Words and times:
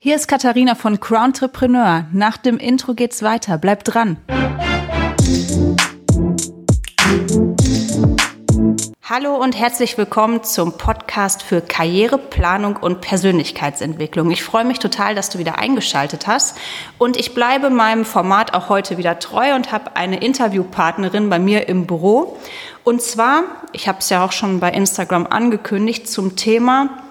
Hier 0.00 0.14
ist 0.14 0.28
Katharina 0.28 0.76
von 0.76 1.00
Crowntrepreneur. 1.00 2.06
Nach 2.12 2.36
dem 2.36 2.58
Intro 2.58 2.94
geht's 2.94 3.20
weiter. 3.24 3.58
Bleibt 3.58 3.92
dran. 3.92 4.16
Hallo 9.02 9.34
und 9.34 9.58
herzlich 9.58 9.98
willkommen 9.98 10.44
zum 10.44 10.78
Podcast 10.78 11.42
für 11.42 11.60
Karriereplanung 11.60 12.76
und 12.76 13.00
Persönlichkeitsentwicklung. 13.00 14.30
Ich 14.30 14.44
freue 14.44 14.64
mich 14.64 14.78
total, 14.78 15.16
dass 15.16 15.30
du 15.30 15.40
wieder 15.40 15.58
eingeschaltet 15.58 16.28
hast 16.28 16.56
und 16.98 17.16
ich 17.16 17.34
bleibe 17.34 17.68
meinem 17.68 18.04
Format 18.04 18.54
auch 18.54 18.68
heute 18.68 18.98
wieder 18.98 19.18
treu 19.18 19.56
und 19.56 19.72
habe 19.72 19.96
eine 19.96 20.20
Interviewpartnerin 20.20 21.28
bei 21.28 21.40
mir 21.40 21.68
im 21.68 21.88
Büro. 21.88 22.38
Und 22.84 23.02
zwar, 23.02 23.42
ich 23.72 23.88
habe 23.88 23.98
es 23.98 24.10
ja 24.10 24.24
auch 24.24 24.30
schon 24.30 24.60
bei 24.60 24.70
Instagram 24.70 25.26
angekündigt, 25.26 26.08
zum 26.08 26.36
Thema 26.36 27.07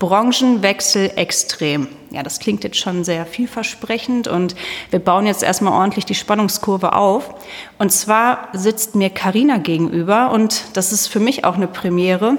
Branchenwechsel 0.00 1.12
extrem. 1.14 1.86
Ja, 2.10 2.24
das 2.24 2.40
klingt 2.40 2.64
jetzt 2.64 2.78
schon 2.78 3.04
sehr 3.04 3.26
vielversprechend 3.26 4.26
und 4.26 4.56
wir 4.90 4.98
bauen 4.98 5.26
jetzt 5.26 5.44
erstmal 5.44 5.74
ordentlich 5.74 6.06
die 6.06 6.16
Spannungskurve 6.16 6.94
auf. 6.94 7.34
Und 7.78 7.92
zwar 7.92 8.48
sitzt 8.52 8.96
mir 8.96 9.10
Karina 9.10 9.58
gegenüber 9.58 10.32
und 10.32 10.64
das 10.72 10.92
ist 10.92 11.06
für 11.06 11.20
mich 11.20 11.44
auch 11.44 11.54
eine 11.54 11.68
Premiere. 11.68 12.38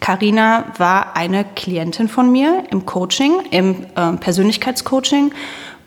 Karina 0.00 0.64
war 0.76 1.16
eine 1.16 1.44
Klientin 1.44 2.08
von 2.08 2.32
mir 2.32 2.64
im 2.70 2.84
Coaching, 2.84 3.32
im 3.50 3.86
äh, 3.94 4.12
Persönlichkeitscoaching 4.14 5.32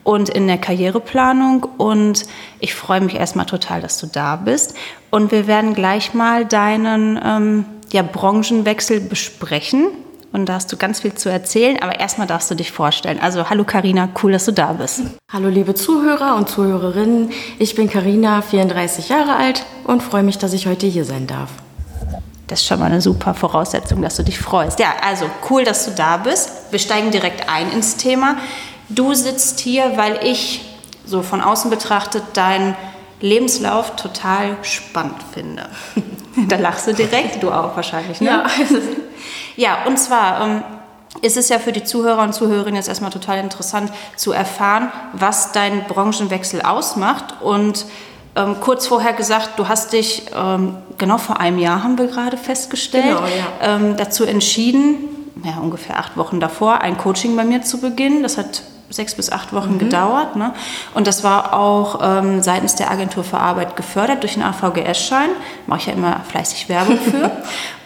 und 0.06 0.30
in 0.30 0.48
der 0.48 0.60
Karriereplanung. 0.60 1.68
Und 1.78 2.26
ich 2.62 2.74
freue 2.74 3.02
mich 3.02 3.16
erstmal 3.16 3.48
total, 3.48 3.82
dass 3.82 4.00
du 4.00 4.08
da 4.08 4.38
bist. 4.38 4.76
Und 5.10 5.34
wir 5.34 5.46
werden 5.48 5.74
gleich 5.74 6.14
mal 6.14 6.46
deinen 6.46 7.20
ähm, 7.22 7.66
ja, 7.92 8.02
Branchenwechsel 8.02 9.02
besprechen. 9.02 9.88
Und 10.36 10.48
da 10.48 10.56
hast 10.56 10.70
du 10.70 10.76
ganz 10.76 11.00
viel 11.00 11.14
zu 11.14 11.30
erzählen, 11.30 11.82
aber 11.82 11.98
erstmal 12.02 12.28
darfst 12.28 12.52
du 12.52 12.56
dich 12.56 12.74
vorstellen. 12.74 13.22
Also 13.22 13.50
hallo 13.50 13.64
Karina, 13.64 14.10
cool, 14.22 14.34
dass 14.34 14.44
du 14.44 14.52
da 14.52 14.74
bist. 14.74 15.04
Hallo 15.32 15.48
liebe 15.48 15.76
Zuhörer 15.76 16.36
und 16.36 16.50
Zuhörerinnen, 16.50 17.32
ich 17.58 17.74
bin 17.76 17.90
Karina, 17.90 18.42
34 18.42 19.08
Jahre 19.08 19.38
alt 19.38 19.66
und 19.86 20.04
freue 20.04 20.24
mich, 20.24 20.38
dass 20.38 20.52
ich 20.52 20.68
heute 20.68 20.88
hier 20.88 21.06
sein 21.06 21.26
darf. 21.26 21.52
Das 22.48 22.60
ist 22.60 22.68
schon 22.68 22.80
mal 22.82 22.88
eine 22.88 23.00
super 23.00 23.34
Voraussetzung, 23.34 24.02
dass 24.02 24.18
du 24.18 24.24
dich 24.24 24.38
freust. 24.38 24.78
Ja, 24.78 24.96
also 25.08 25.24
cool, 25.50 25.64
dass 25.64 25.86
du 25.86 25.92
da 25.92 26.18
bist. 26.18 26.52
Wir 26.70 26.80
steigen 26.80 27.12
direkt 27.12 27.48
ein 27.48 27.72
ins 27.72 27.96
Thema. 27.96 28.36
Du 28.90 29.14
sitzt 29.14 29.62
hier, 29.62 29.94
weil 29.96 30.20
ich 30.22 30.66
so 31.06 31.22
von 31.22 31.40
außen 31.40 31.72
betrachtet 31.72 32.24
deinen 32.34 32.76
Lebenslauf 33.22 33.96
total 33.96 34.58
spannend 34.64 35.24
finde. 35.34 35.70
da 36.50 36.58
lachst 36.58 36.88
du 36.88 36.94
direkt, 36.94 37.42
du 37.42 37.52
auch 37.52 37.74
wahrscheinlich, 37.78 38.20
ne? 38.20 38.28
Ja, 38.28 38.46
ja, 39.56 39.80
und 39.86 39.98
zwar 39.98 40.42
ähm, 40.42 40.64
ist 41.22 41.38
es 41.38 41.50
ja 41.50 41.60
für 41.60 41.72
die 41.72 41.84
Zuhörer 41.84 42.24
und 42.24 42.34
Zuhörerinnen 42.34 42.76
jetzt 42.76 42.90
erstmal 42.90 43.12
total 43.12 43.40
interessant 43.40 43.92
zu 44.16 44.32
erfahren, 44.32 44.92
was 45.14 45.52
dein 45.52 45.86
Branchenwechsel 45.86 46.62
ausmacht. 46.62 47.36
Und 47.42 47.86
ähm, 48.36 48.58
kurz 48.60 48.88
vorher 48.88 49.14
gesagt, 49.14 49.58
du 49.58 49.68
hast 49.68 49.94
dich, 49.94 50.24
ähm, 50.36 50.76
genau 50.98 51.18
vor 51.18 51.40
einem 51.40 51.58
Jahr 51.58 51.84
haben 51.84 51.98
wir 51.98 52.08
gerade 52.08 52.38
festgestellt, 52.38 53.18
genau, 53.18 53.22
ja. 53.22 53.76
ähm, 53.76 53.96
dazu 53.98 54.26
entschieden, 54.26 54.98
ja, 55.44 55.58
ungefähr 55.62 56.00
acht 56.00 56.18
Wochen 56.18 56.40
davor, 56.40 56.82
ein 56.82 56.98
Coaching 56.98 57.36
bei 57.36 57.44
mir 57.44 57.62
zu 57.62 57.80
beginnen. 57.80 58.24
Das 58.24 58.38
hat 58.38 58.64
sechs 58.90 59.16
bis 59.16 59.32
acht 59.32 59.54
Wochen 59.54 59.74
mhm. 59.74 59.80
gedauert. 59.80 60.36
Ne? 60.36 60.54
Und 60.94 61.08
das 61.08 61.24
war 61.24 61.54
auch 61.54 62.00
ähm, 62.02 62.42
seitens 62.42 62.76
der 62.76 62.92
Agentur 62.92 63.24
für 63.24 63.38
Arbeit 63.38 63.76
gefördert 63.76 64.24
durch 64.24 64.34
den 64.34 64.44
AVGS-Schein. 64.44 65.30
Mache 65.68 65.80
ich 65.80 65.86
ja 65.88 65.94
immer 65.94 66.22
fleißig 66.28 66.70
Werbung 66.70 66.98
für. 66.98 67.32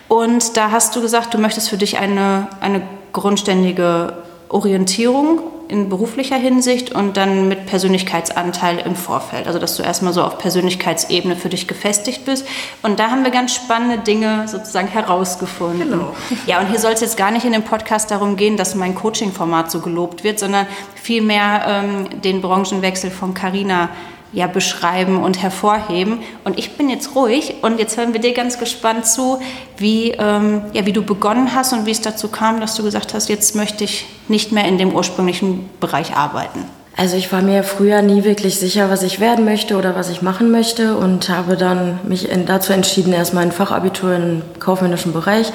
Und 0.09 0.57
da 0.57 0.71
hast 0.71 0.95
du 0.95 1.02
gesagt, 1.02 1.33
du 1.33 1.38
möchtest 1.38 1.69
für 1.69 1.77
dich 1.77 1.99
eine, 1.99 2.47
eine 2.59 2.81
grundständige 3.13 4.13
Orientierung 4.49 5.41
in 5.69 5.88
beruflicher 5.88 6.35
Hinsicht 6.35 6.91
und 6.91 7.15
dann 7.15 7.47
mit 7.47 7.67
Persönlichkeitsanteil 7.67 8.80
im 8.80 8.95
Vorfeld. 8.95 9.45
Also 9.45 9.59
dass 9.59 9.77
du 9.77 9.83
erstmal 9.83 10.13
so 10.13 10.23
auf 10.23 10.39
Persönlichkeitsebene 10.39 11.35
für 11.35 11.49
dich 11.49 11.67
gefestigt 11.67 12.25
bist. 12.25 12.47
Und 12.81 12.99
da 12.99 13.11
haben 13.11 13.23
wir 13.23 13.30
ganz 13.30 13.53
spannende 13.53 13.99
Dinge 13.99 14.48
sozusagen 14.48 14.87
herausgefunden. 14.87 15.92
Genau. 15.92 16.15
Ja, 16.48 16.59
und 16.59 16.69
hier 16.69 16.80
soll 16.80 16.93
es 16.93 17.02
jetzt 17.02 17.17
gar 17.17 17.30
nicht 17.30 17.45
in 17.45 17.53
dem 17.53 17.61
Podcast 17.61 18.09
darum 18.09 18.36
gehen, 18.36 18.58
dass 18.58 18.73
mein 18.73 18.95
Coaching-Format 18.95 19.69
so 19.69 19.80
gelobt 19.80 20.23
wird, 20.23 20.39
sondern 20.39 20.65
vielmehr 20.95 21.64
ähm, 21.67 22.21
den 22.21 22.42
Branchenwechsel 22.42 23.11
von 23.11 23.36
Carina 23.36 23.89
ja, 24.32 24.48
beschreiben 24.48 25.22
und 25.23 25.42
hervorheben. 25.42 26.20
Und 26.44 26.60
ich 26.60 26.78
bin 26.78 26.90
jetzt 26.90 27.16
ruhig 27.16 27.56
und 27.62 27.80
jetzt 27.80 27.98
hören 27.98 28.14
wir 28.14 28.22
dir 28.22 28.34
ganz 28.34 28.60
gespannt 28.60 29.06
zu, 29.06 29.40
wie, 29.78 30.12
ähm, 30.12 30.62
ja, 30.73 30.86
wie 30.86 30.94
du 30.94 31.02
begonnen 31.02 31.56
hast 31.56 31.73
und 31.73 31.86
wie 31.86 31.92
es 31.92 32.02
dazu 32.02 32.28
kam, 32.28 32.60
dass 32.60 32.76
du 32.76 32.84
gesagt 32.84 33.14
hast, 33.14 33.30
jetzt 33.30 33.56
möchte 33.56 33.84
ich 33.84 34.06
nicht 34.28 34.52
mehr 34.52 34.66
in 34.66 34.78
dem 34.78 34.94
ursprünglichen 34.94 35.70
Bereich 35.80 36.16
arbeiten. 36.16 36.66
Also 36.95 37.16
ich 37.16 37.32
war 37.32 37.42
mir 37.42 37.64
früher 37.64 38.02
nie 38.02 38.26
wirklich 38.26 38.60
sicher, 38.60 38.90
was 38.90 39.04
ich 39.04 39.22
werden 39.22 39.45
möchte 39.45 39.78
oder 39.78 39.95
was 39.95 40.10
ich 40.10 40.22
machen 40.22 40.52
möchte 40.52 40.98
und 40.98 41.30
habe 41.30 41.56
dann 41.56 41.98
mich 42.04 42.28
dazu 42.46 42.73
entschieden, 42.73 43.14
erstmal 43.14 43.44
ein 43.44 43.54
Fachabitur 43.54 44.14
im 44.14 44.42
kaufmännischen 44.60 45.14
Bereich 45.14 45.50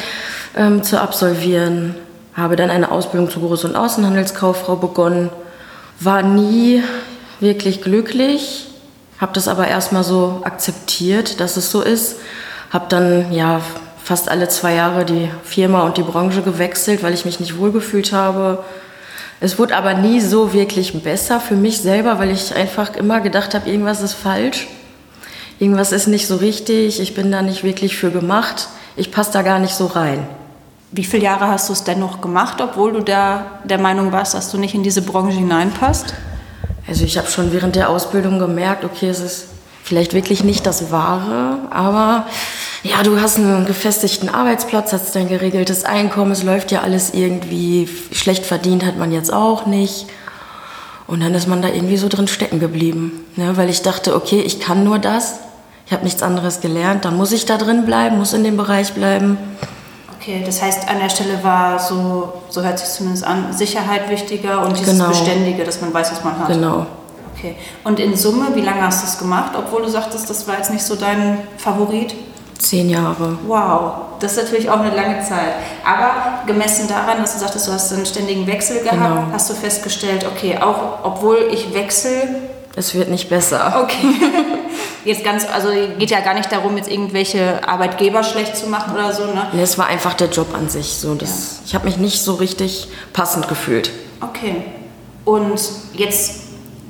ähm, 0.56 0.82
zu 0.82 1.00
absolvieren. 1.00 1.96
Habe 2.32 2.56
dann 2.56 2.70
eine 2.70 2.90
Ausbildung 2.90 3.28
zur 3.28 3.42
Groß- 3.42 3.66
und 3.66 3.76
Außenhandelskauffrau 3.76 4.76
begonnen. 4.76 5.28
War 6.00 6.22
nie 6.22 6.82
wirklich 7.44 7.82
glücklich, 7.82 8.66
habe 9.20 9.32
das 9.32 9.46
aber 9.46 9.68
erstmal 9.68 10.02
so 10.02 10.40
akzeptiert, 10.42 11.38
dass 11.38 11.56
es 11.56 11.70
so 11.70 11.82
ist. 11.82 12.16
Habe 12.70 12.86
dann 12.88 13.32
ja 13.32 13.60
fast 14.02 14.28
alle 14.28 14.48
zwei 14.48 14.74
Jahre 14.74 15.04
die 15.04 15.30
Firma 15.44 15.82
und 15.82 15.96
die 15.96 16.02
Branche 16.02 16.42
gewechselt, 16.42 17.02
weil 17.02 17.14
ich 17.14 17.24
mich 17.24 17.38
nicht 17.38 17.56
wohlgefühlt 17.56 18.12
habe. 18.12 18.64
Es 19.40 19.58
wurde 19.58 19.76
aber 19.76 19.94
nie 19.94 20.20
so 20.20 20.52
wirklich 20.52 21.02
besser 21.02 21.40
für 21.40 21.54
mich 21.54 21.78
selber, 21.80 22.18
weil 22.18 22.30
ich 22.30 22.54
einfach 22.54 22.96
immer 22.96 23.20
gedacht 23.20 23.54
habe, 23.54 23.68
irgendwas 23.70 24.02
ist 24.02 24.14
falsch, 24.14 24.66
irgendwas 25.58 25.92
ist 25.92 26.06
nicht 26.06 26.26
so 26.26 26.36
richtig, 26.36 27.00
ich 27.00 27.14
bin 27.14 27.30
da 27.30 27.42
nicht 27.42 27.62
wirklich 27.64 27.96
für 27.96 28.10
gemacht, 28.10 28.68
ich 28.96 29.10
passe 29.10 29.32
da 29.32 29.42
gar 29.42 29.58
nicht 29.58 29.74
so 29.74 29.86
rein. 29.86 30.26
Wie 30.92 31.04
viele 31.04 31.24
Jahre 31.24 31.48
hast 31.48 31.68
du 31.68 31.72
es 31.72 31.84
denn 31.84 31.98
noch 31.98 32.20
gemacht, 32.20 32.60
obwohl 32.60 32.92
du 32.92 33.00
da 33.00 33.46
der 33.64 33.78
Meinung 33.78 34.12
warst, 34.12 34.34
dass 34.34 34.50
du 34.50 34.58
nicht 34.58 34.74
in 34.74 34.82
diese 34.82 35.02
Branche 35.02 35.38
hineinpasst? 35.38 36.14
Also 36.86 37.04
ich 37.04 37.16
habe 37.16 37.30
schon 37.30 37.52
während 37.52 37.76
der 37.76 37.88
Ausbildung 37.88 38.38
gemerkt, 38.38 38.84
okay, 38.84 39.08
es 39.08 39.20
ist 39.20 39.46
vielleicht 39.82 40.14
wirklich 40.14 40.44
nicht 40.44 40.66
das 40.66 40.90
Wahre, 40.90 41.58
aber 41.70 42.26
ja, 42.82 43.02
du 43.02 43.20
hast 43.20 43.38
einen 43.38 43.64
gefestigten 43.64 44.28
Arbeitsplatz, 44.28 44.92
hast 44.92 45.14
dein 45.16 45.28
geregeltes 45.28 45.84
Einkommen, 45.84 46.32
es 46.32 46.42
läuft 46.42 46.70
ja 46.70 46.82
alles 46.82 47.14
irgendwie, 47.14 47.88
schlecht 48.12 48.44
verdient 48.44 48.84
hat 48.84 48.98
man 48.98 49.12
jetzt 49.12 49.32
auch 49.32 49.66
nicht. 49.66 50.06
Und 51.06 51.22
dann 51.22 51.34
ist 51.34 51.48
man 51.48 51.60
da 51.60 51.68
irgendwie 51.68 51.98
so 51.98 52.08
drin 52.08 52.28
stecken 52.28 52.60
geblieben, 52.60 53.24
ne? 53.36 53.56
weil 53.56 53.68
ich 53.68 53.82
dachte, 53.82 54.14
okay, 54.14 54.40
ich 54.40 54.60
kann 54.60 54.84
nur 54.84 54.98
das, 54.98 55.34
ich 55.86 55.92
habe 55.92 56.04
nichts 56.04 56.22
anderes 56.22 56.60
gelernt, 56.60 57.04
dann 57.04 57.16
muss 57.16 57.32
ich 57.32 57.44
da 57.44 57.58
drin 57.58 57.84
bleiben, 57.84 58.16
muss 58.16 58.32
in 58.32 58.44
dem 58.44 58.56
Bereich 58.56 58.92
bleiben. 58.94 59.36
Okay, 60.24 60.42
das 60.44 60.62
heißt, 60.62 60.88
an 60.88 61.00
der 61.00 61.10
Stelle 61.10 61.44
war 61.44 61.78
so, 61.78 62.32
so 62.48 62.62
hört 62.62 62.78
sich 62.78 62.88
zumindest 62.88 63.26
an, 63.26 63.52
Sicherheit 63.52 64.08
wichtiger 64.08 64.64
und 64.64 64.78
dieses 64.78 64.94
genau. 64.94 65.08
Beständige, 65.08 65.64
dass 65.64 65.82
man 65.82 65.92
weiß, 65.92 66.12
was 66.12 66.24
man 66.24 66.38
hat. 66.38 66.48
Genau. 66.48 66.86
Okay. 67.36 67.56
Und 67.84 68.00
in 68.00 68.16
Summe, 68.16 68.46
wie 68.54 68.62
lange 68.62 68.80
hast 68.80 69.02
du 69.02 69.06
es 69.06 69.18
gemacht, 69.18 69.52
obwohl 69.54 69.82
du 69.82 69.88
sagtest, 69.90 70.30
das 70.30 70.48
war 70.48 70.56
jetzt 70.56 70.70
nicht 70.70 70.82
so 70.82 70.94
dein 70.94 71.40
Favorit? 71.58 72.14
Zehn 72.58 72.88
Jahre. 72.88 73.36
Wow, 73.46 73.92
das 74.18 74.32
ist 74.32 74.44
natürlich 74.44 74.70
auch 74.70 74.80
eine 74.80 74.96
lange 74.96 75.20
Zeit. 75.20 75.56
Aber 75.84 76.46
gemessen 76.46 76.88
daran, 76.88 77.18
dass 77.18 77.34
du 77.34 77.40
sagtest, 77.40 77.68
du 77.68 77.72
hast 77.72 77.92
einen 77.92 78.06
ständigen 78.06 78.46
Wechsel 78.46 78.82
gehabt, 78.82 78.96
genau. 78.96 79.26
hast 79.30 79.50
du 79.50 79.54
festgestellt, 79.54 80.24
okay, 80.24 80.56
auch 80.58 81.04
obwohl 81.04 81.50
ich 81.52 81.74
wechsle, 81.74 82.28
es 82.76 82.94
wird 82.94 83.08
nicht 83.08 83.28
besser. 83.28 83.82
Okay. 83.84 84.06
Jetzt 85.04 85.22
ganz, 85.22 85.46
also 85.46 85.68
geht 85.98 86.10
ja 86.10 86.20
gar 86.20 86.32
nicht 86.32 86.50
darum, 86.50 86.78
jetzt 86.78 86.90
irgendwelche 86.90 87.60
Arbeitgeber 87.68 88.22
schlecht 88.22 88.56
zu 88.56 88.68
machen 88.68 88.94
oder 88.94 89.12
so, 89.12 89.26
ne? 89.26 89.48
Nee, 89.52 89.60
es 89.60 89.76
war 89.76 89.86
einfach 89.86 90.14
der 90.14 90.28
Job 90.28 90.54
an 90.54 90.70
sich. 90.70 90.94
So, 90.94 91.14
das, 91.14 91.28
ja. 91.28 91.62
Ich 91.66 91.74
habe 91.74 91.84
mich 91.84 91.98
nicht 91.98 92.22
so 92.22 92.34
richtig 92.34 92.88
passend 93.12 93.46
gefühlt. 93.46 93.90
Okay. 94.22 94.64
Und 95.26 95.60
jetzt 95.92 96.44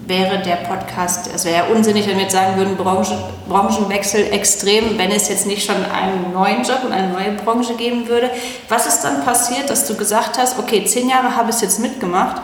wäre 0.06 0.38
der 0.42 0.56
Podcast, 0.56 1.28
es 1.34 1.44
wäre 1.44 1.66
ja 1.66 1.74
unsinnig, 1.74 2.06
wenn 2.06 2.16
wir 2.16 2.24
jetzt 2.24 2.34
sagen 2.34 2.56
würden, 2.56 2.76
Branchen, 2.76 3.18
Branchenwechsel 3.48 4.32
extrem, 4.32 4.96
wenn 4.96 5.10
es 5.10 5.28
jetzt 5.28 5.46
nicht 5.46 5.66
schon 5.66 5.76
einen 5.76 6.32
neuen 6.32 6.62
Job 6.62 6.84
und 6.84 6.92
eine 6.92 7.08
neue 7.08 7.32
Branche 7.32 7.74
geben 7.74 8.06
würde. 8.06 8.30
Was 8.68 8.86
ist 8.86 9.00
dann 9.02 9.24
passiert, 9.24 9.70
dass 9.70 9.88
du 9.88 9.96
gesagt 9.96 10.38
hast, 10.38 10.58
okay, 10.58 10.84
zehn 10.84 11.08
Jahre 11.08 11.34
habe 11.34 11.50
ich 11.50 11.56
es 11.56 11.62
jetzt 11.62 11.80
mitgemacht, 11.80 12.40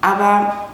aber 0.00 0.68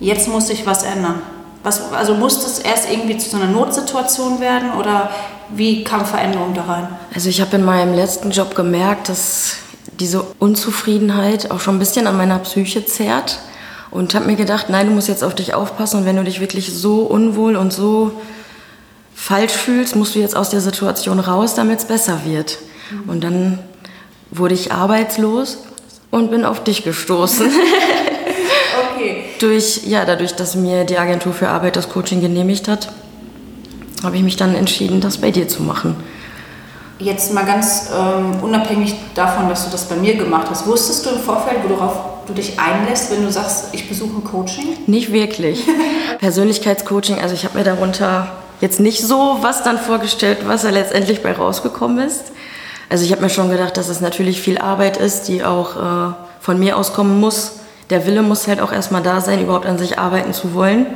jetzt 0.00 0.28
muss 0.28 0.48
sich 0.48 0.66
was 0.66 0.82
ändern? 0.82 1.22
Was, 1.66 1.92
also 1.92 2.14
musste 2.14 2.46
es 2.46 2.60
erst 2.60 2.88
irgendwie 2.88 3.18
zu 3.18 3.28
so 3.28 3.38
einer 3.38 3.48
Notsituation 3.48 4.38
werden 4.38 4.70
oder 4.78 5.10
wie 5.48 5.82
kam 5.82 6.06
Veränderung 6.06 6.54
da 6.54 6.62
rein? 6.62 6.88
Also 7.12 7.28
ich 7.28 7.40
habe 7.40 7.56
in 7.56 7.64
meinem 7.64 7.92
letzten 7.92 8.30
Job 8.30 8.54
gemerkt, 8.54 9.08
dass 9.08 9.56
diese 9.98 10.22
Unzufriedenheit 10.38 11.50
auch 11.50 11.58
schon 11.58 11.74
ein 11.74 11.78
bisschen 11.80 12.06
an 12.06 12.16
meiner 12.16 12.38
Psyche 12.38 12.86
zerrt 12.86 13.40
und 13.90 14.14
habe 14.14 14.26
mir 14.26 14.36
gedacht, 14.36 14.66
nein, 14.70 14.86
du 14.86 14.92
musst 14.92 15.08
jetzt 15.08 15.24
auf 15.24 15.34
dich 15.34 15.54
aufpassen 15.54 15.98
und 15.98 16.06
wenn 16.06 16.14
du 16.14 16.22
dich 16.22 16.38
wirklich 16.38 16.72
so 16.72 17.00
unwohl 17.00 17.56
und 17.56 17.72
so 17.72 18.12
falsch 19.16 19.54
fühlst, 19.54 19.96
musst 19.96 20.14
du 20.14 20.20
jetzt 20.20 20.36
aus 20.36 20.50
der 20.50 20.60
Situation 20.60 21.18
raus, 21.18 21.56
damit 21.56 21.80
es 21.80 21.84
besser 21.86 22.20
wird. 22.24 22.58
Und 23.08 23.24
dann 23.24 23.58
wurde 24.30 24.54
ich 24.54 24.70
arbeitslos 24.70 25.58
und 26.12 26.30
bin 26.30 26.44
auf 26.44 26.62
dich 26.62 26.84
gestoßen. 26.84 27.50
durch, 29.38 29.82
ja, 29.86 30.04
dadurch, 30.04 30.34
dass 30.34 30.54
mir 30.54 30.84
die 30.84 30.98
Agentur 30.98 31.32
für 31.32 31.48
Arbeit 31.48 31.76
das 31.76 31.88
Coaching 31.88 32.20
genehmigt 32.20 32.68
hat, 32.68 32.92
habe 34.02 34.16
ich 34.16 34.22
mich 34.22 34.36
dann 34.36 34.54
entschieden, 34.54 35.00
das 35.00 35.18
bei 35.18 35.30
dir 35.30 35.48
zu 35.48 35.62
machen. 35.62 35.96
Jetzt 36.98 37.34
mal 37.34 37.44
ganz 37.44 37.90
ähm, 37.94 38.42
unabhängig 38.42 38.94
davon, 39.14 39.48
dass 39.48 39.64
du 39.66 39.70
das 39.70 39.84
bei 39.84 39.96
mir 39.96 40.16
gemacht 40.16 40.46
hast, 40.48 40.66
wusstest 40.66 41.04
du 41.04 41.10
im 41.10 41.18
Vorfeld, 41.18 41.58
worauf 41.68 42.24
du 42.26 42.32
dich 42.32 42.58
einlässt, 42.58 43.10
wenn 43.10 43.22
du 43.22 43.30
sagst, 43.30 43.68
ich 43.72 43.88
besuche 43.88 44.16
ein 44.16 44.24
Coaching? 44.24 44.76
Nicht 44.86 45.12
wirklich. 45.12 45.62
Persönlichkeitscoaching, 46.18 47.20
also 47.20 47.34
ich 47.34 47.44
habe 47.44 47.58
mir 47.58 47.64
darunter 47.64 48.28
jetzt 48.60 48.80
nicht 48.80 49.02
so 49.02 49.38
was 49.42 49.62
dann 49.62 49.78
vorgestellt, 49.78 50.38
was 50.46 50.62
da 50.62 50.70
letztendlich 50.70 51.22
bei 51.22 51.32
rausgekommen 51.32 52.06
ist. 52.06 52.32
Also 52.88 53.04
ich 53.04 53.12
habe 53.12 53.22
mir 53.22 53.30
schon 53.30 53.50
gedacht, 53.50 53.76
dass 53.76 53.88
es 53.88 54.00
natürlich 54.00 54.40
viel 54.40 54.58
Arbeit 54.58 54.96
ist, 54.96 55.24
die 55.28 55.44
auch 55.44 55.76
äh, 55.76 56.14
von 56.40 56.58
mir 56.58 56.76
auskommen 56.76 57.20
muss. 57.20 57.52
Der 57.90 58.06
Wille 58.06 58.22
muss 58.22 58.48
halt 58.48 58.60
auch 58.60 58.72
erstmal 58.72 59.02
da 59.02 59.20
sein, 59.20 59.42
überhaupt 59.42 59.66
an 59.66 59.78
sich 59.78 59.98
arbeiten 59.98 60.32
zu 60.32 60.54
wollen. 60.54 60.86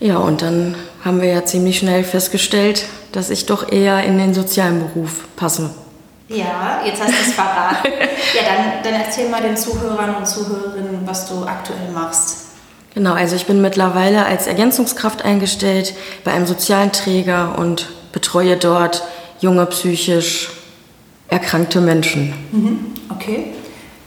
Ja, 0.00 0.16
und 0.16 0.42
dann 0.42 0.74
haben 1.04 1.20
wir 1.20 1.28
ja 1.28 1.44
ziemlich 1.44 1.78
schnell 1.78 2.04
festgestellt, 2.04 2.86
dass 3.12 3.30
ich 3.30 3.46
doch 3.46 3.70
eher 3.70 4.02
in 4.04 4.18
den 4.18 4.34
sozialen 4.34 4.80
Beruf 4.80 5.24
passe. 5.36 5.70
Ja, 6.28 6.80
jetzt 6.84 7.02
hast 7.02 7.10
du 7.10 7.22
es 7.28 7.32
verraten. 7.34 7.88
ja, 8.34 8.42
dann, 8.44 8.82
dann 8.82 9.00
erzähl 9.00 9.28
mal 9.28 9.42
den 9.42 9.56
Zuhörern 9.56 10.16
und 10.16 10.26
Zuhörerinnen, 10.26 11.00
was 11.04 11.28
du 11.28 11.44
aktuell 11.44 11.90
machst. 11.92 12.46
Genau, 12.94 13.12
also 13.12 13.36
ich 13.36 13.46
bin 13.46 13.60
mittlerweile 13.60 14.24
als 14.24 14.46
Ergänzungskraft 14.46 15.24
eingestellt 15.24 15.94
bei 16.22 16.32
einem 16.32 16.46
sozialen 16.46 16.92
Träger 16.92 17.58
und 17.58 17.90
betreue 18.12 18.56
dort 18.56 19.02
junge 19.40 19.66
psychisch 19.66 20.50
erkrankte 21.28 21.80
Menschen. 21.80 22.32
Mhm, 22.52 22.94
okay. 23.10 23.52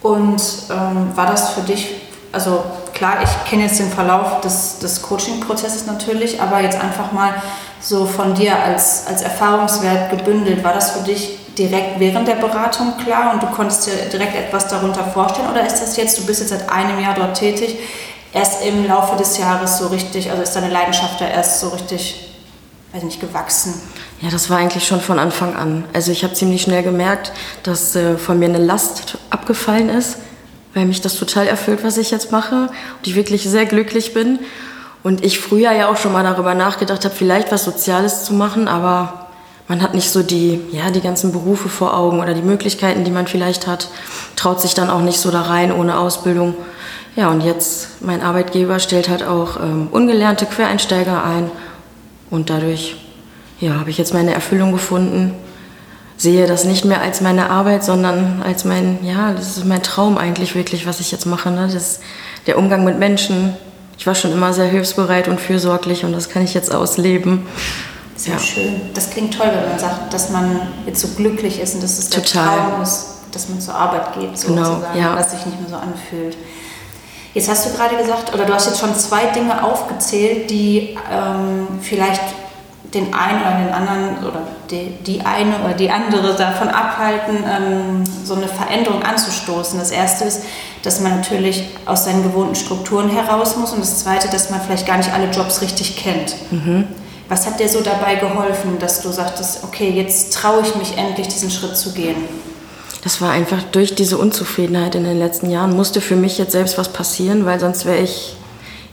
Und 0.01 0.41
ähm, 0.69 1.15
war 1.15 1.25
das 1.25 1.51
für 1.51 1.61
dich, 1.61 1.95
also 2.31 2.63
klar, 2.93 3.17
ich 3.23 3.49
kenne 3.49 3.63
jetzt 3.63 3.79
den 3.79 3.91
Verlauf 3.91 4.41
des, 4.41 4.79
des 4.79 5.01
Coaching-Prozesses 5.01 5.85
natürlich, 5.85 6.41
aber 6.41 6.61
jetzt 6.61 6.79
einfach 6.79 7.11
mal 7.11 7.33
so 7.79 8.05
von 8.05 8.33
dir 8.33 8.57
als, 8.61 9.05
als 9.07 9.21
Erfahrungswert 9.21 10.09
gebündelt, 10.09 10.63
war 10.63 10.73
das 10.73 10.91
für 10.91 11.03
dich 11.03 11.37
direkt 11.57 11.99
während 11.99 12.27
der 12.27 12.35
Beratung 12.35 12.93
klar 13.03 13.33
und 13.33 13.41
du 13.41 13.47
konntest 13.47 13.87
dir 13.87 13.93
direkt 14.11 14.35
etwas 14.35 14.67
darunter 14.67 15.03
vorstellen? 15.03 15.49
Oder 15.49 15.65
ist 15.65 15.81
das 15.81 15.97
jetzt, 15.97 16.19
du 16.19 16.25
bist 16.25 16.41
jetzt 16.41 16.49
seit 16.49 16.69
einem 16.69 16.99
Jahr 16.99 17.15
dort 17.15 17.35
tätig, 17.35 17.79
erst 18.33 18.63
im 18.65 18.87
Laufe 18.87 19.15
des 19.15 19.37
Jahres 19.37 19.77
so 19.77 19.87
richtig, 19.87 20.29
also 20.29 20.43
ist 20.43 20.55
deine 20.55 20.69
Leidenschaft 20.69 21.19
da 21.19 21.27
erst 21.27 21.59
so 21.59 21.69
richtig, 21.69 22.26
weiß 22.97 23.03
nicht, 23.03 23.21
gewachsen? 23.21 23.75
Ja, 24.21 24.29
das 24.29 24.49
war 24.49 24.57
eigentlich 24.57 24.87
schon 24.87 25.01
von 25.01 25.19
Anfang 25.19 25.55
an. 25.55 25.85
Also 25.93 26.11
ich 26.11 26.23
habe 26.23 26.33
ziemlich 26.33 26.63
schnell 26.63 26.81
gemerkt, 26.81 27.31
dass 27.63 27.95
äh, 27.95 28.17
von 28.17 28.39
mir 28.39 28.49
eine 28.49 28.57
Last 28.57 29.17
abgefallen 29.29 29.89
ist, 29.89 30.17
weil 30.73 30.85
mich 30.85 31.01
das 31.01 31.15
total 31.15 31.47
erfüllt, 31.47 31.83
was 31.83 31.97
ich 31.97 32.09
jetzt 32.09 32.31
mache 32.31 32.69
und 32.97 33.07
ich 33.07 33.15
wirklich 33.15 33.43
sehr 33.43 33.65
glücklich 33.65 34.13
bin. 34.13 34.39
Und 35.03 35.23
ich 35.23 35.39
früher 35.39 35.71
ja 35.71 35.89
auch 35.89 35.97
schon 35.97 36.11
mal 36.11 36.23
darüber 36.23 36.55
nachgedacht 36.55 37.05
habe, 37.05 37.13
vielleicht 37.13 37.51
was 37.51 37.63
Soziales 37.63 38.25
zu 38.25 38.33
machen, 38.33 38.67
aber 38.67 39.27
man 39.67 39.81
hat 39.81 39.93
nicht 39.93 40.09
so 40.09 40.23
die, 40.23 40.59
ja, 40.71 40.89
die 40.89 41.01
ganzen 41.01 41.31
Berufe 41.31 41.69
vor 41.69 41.95
Augen 41.95 42.19
oder 42.19 42.33
die 42.33 42.41
Möglichkeiten, 42.41 43.03
die 43.03 43.11
man 43.11 43.27
vielleicht 43.27 43.67
hat, 43.67 43.89
traut 44.35 44.59
sich 44.59 44.73
dann 44.73 44.89
auch 44.89 45.01
nicht 45.01 45.19
so 45.19 45.29
da 45.29 45.43
rein 45.43 45.71
ohne 45.71 45.99
Ausbildung. 45.99 46.55
Ja, 47.15 47.29
und 47.29 47.41
jetzt, 47.41 48.01
mein 48.01 48.21
Arbeitgeber 48.21 48.79
stellt 48.79 49.07
halt 49.09 49.23
auch 49.23 49.57
ähm, 49.57 49.87
ungelernte 49.91 50.45
Quereinsteiger 50.45 51.23
ein 51.23 51.51
und 52.29 52.49
dadurch, 52.49 52.95
ja, 53.59 53.79
habe 53.79 53.89
ich 53.89 53.97
jetzt 53.97 54.13
meine 54.13 54.33
Erfüllung 54.33 54.71
gefunden. 54.71 55.33
Sehe 56.17 56.47
das 56.47 56.65
nicht 56.65 56.83
mehr 56.83 57.01
als 57.01 57.21
meine 57.21 57.49
Arbeit, 57.51 57.83
sondern 57.83 58.41
als 58.43 58.65
mein, 58.65 58.99
ja, 59.03 59.33
das 59.33 59.57
ist 59.57 59.65
mein 59.65 59.83
Traum 59.83 60.17
eigentlich 60.17 60.55
wirklich, 60.55 60.87
was 60.87 60.99
ich 60.99 61.11
jetzt 61.11 61.25
mache. 61.25 61.51
Ne? 61.51 61.69
Das, 61.71 61.99
der 62.47 62.57
Umgang 62.57 62.83
mit 62.83 62.97
Menschen. 62.97 63.55
Ich 63.99 64.07
war 64.07 64.15
schon 64.15 64.31
immer 64.31 64.53
sehr 64.53 64.65
hilfsbereit 64.65 65.27
und 65.27 65.39
fürsorglich 65.39 66.05
und 66.05 66.13
das 66.13 66.29
kann 66.29 66.43
ich 66.43 66.53
jetzt 66.53 66.73
ausleben. 66.73 67.45
Sehr 68.15 68.33
ja. 68.33 68.39
schön. 68.39 68.81
Das 68.95 69.11
klingt 69.11 69.35
toll, 69.37 69.49
wenn 69.53 69.69
man 69.69 69.79
sagt, 69.79 70.11
dass 70.11 70.31
man 70.31 70.61
jetzt 70.87 71.01
so 71.01 71.07
glücklich 71.09 71.59
ist 71.59 71.75
und 71.75 71.83
dass 71.83 71.99
es 71.99 72.09
der 72.09 72.23
Total. 72.23 72.57
Traum 72.57 72.81
ist, 72.81 73.05
dass 73.31 73.49
man 73.49 73.61
zur 73.61 73.75
Arbeit 73.75 74.13
geht, 74.13 74.41
genau, 74.41 74.63
sozusagen, 74.63 74.99
ja. 74.99 75.15
was 75.15 75.31
sich 75.31 75.45
nicht 75.45 75.59
mehr 75.59 75.69
so 75.69 75.75
anfühlt. 75.75 76.35
Jetzt 77.37 77.49
hast 77.49 77.67
du 77.67 77.77
gerade 77.77 77.95
gesagt, 77.95 78.33
oder 78.33 78.45
du 78.45 78.53
hast 78.55 78.65
jetzt 78.65 78.79
schon 78.79 78.95
zwei 78.95 79.27
Dinge 79.27 79.63
aufgezählt, 79.63 80.49
die 80.49 80.97
ähm, 81.11 81.67
vielleicht 81.83 82.23
den 82.95 83.13
einen 83.13 83.41
oder 83.41 83.63
den 83.63 83.73
anderen 83.75 84.25
oder 84.25 84.41
die, 84.71 84.97
die 85.05 85.21
eine 85.21 85.59
oder 85.63 85.75
die 85.75 85.91
andere 85.91 86.33
davon 86.33 86.67
abhalten, 86.69 87.43
ähm, 87.47 88.03
so 88.23 88.33
eine 88.33 88.47
Veränderung 88.47 89.03
anzustoßen. 89.03 89.77
Das 89.77 89.91
erste 89.91 90.23
ist, 90.23 90.45
dass 90.81 90.99
man 90.99 91.15
natürlich 91.15 91.63
aus 91.85 92.05
seinen 92.05 92.23
gewohnten 92.23 92.55
Strukturen 92.55 93.07
heraus 93.07 93.55
muss 93.55 93.71
und 93.71 93.81
das 93.81 93.99
zweite, 93.99 94.29
dass 94.29 94.49
man 94.49 94.59
vielleicht 94.59 94.87
gar 94.87 94.97
nicht 94.97 95.13
alle 95.13 95.29
Jobs 95.29 95.61
richtig 95.61 95.95
kennt. 95.95 96.33
Mhm. 96.49 96.87
Was 97.29 97.45
hat 97.45 97.59
dir 97.59 97.69
so 97.69 97.81
dabei 97.81 98.15
geholfen, 98.15 98.79
dass 98.79 99.03
du 99.03 99.11
sagtest, 99.11 99.63
okay, 99.63 99.91
jetzt 99.91 100.33
traue 100.33 100.63
ich 100.63 100.75
mich 100.75 100.97
endlich, 100.97 101.27
diesen 101.27 101.51
Schritt 101.51 101.77
zu 101.77 101.93
gehen? 101.93 102.15
Das 103.07 103.21
war 103.21 103.31
einfach 103.31 103.63
durch 103.63 103.95
diese 103.95 104.17
Unzufriedenheit 104.17 104.93
in 104.93 105.05
den 105.05 105.17
letzten 105.17 105.49
Jahren, 105.49 105.73
musste 105.73 106.01
für 106.01 106.17
mich 106.17 106.37
jetzt 106.37 106.51
selbst 106.51 106.77
was 106.77 106.89
passieren, 106.89 107.45
weil 107.45 107.57
sonst 107.57 107.85
wäre 107.85 107.99
ich 107.99 108.35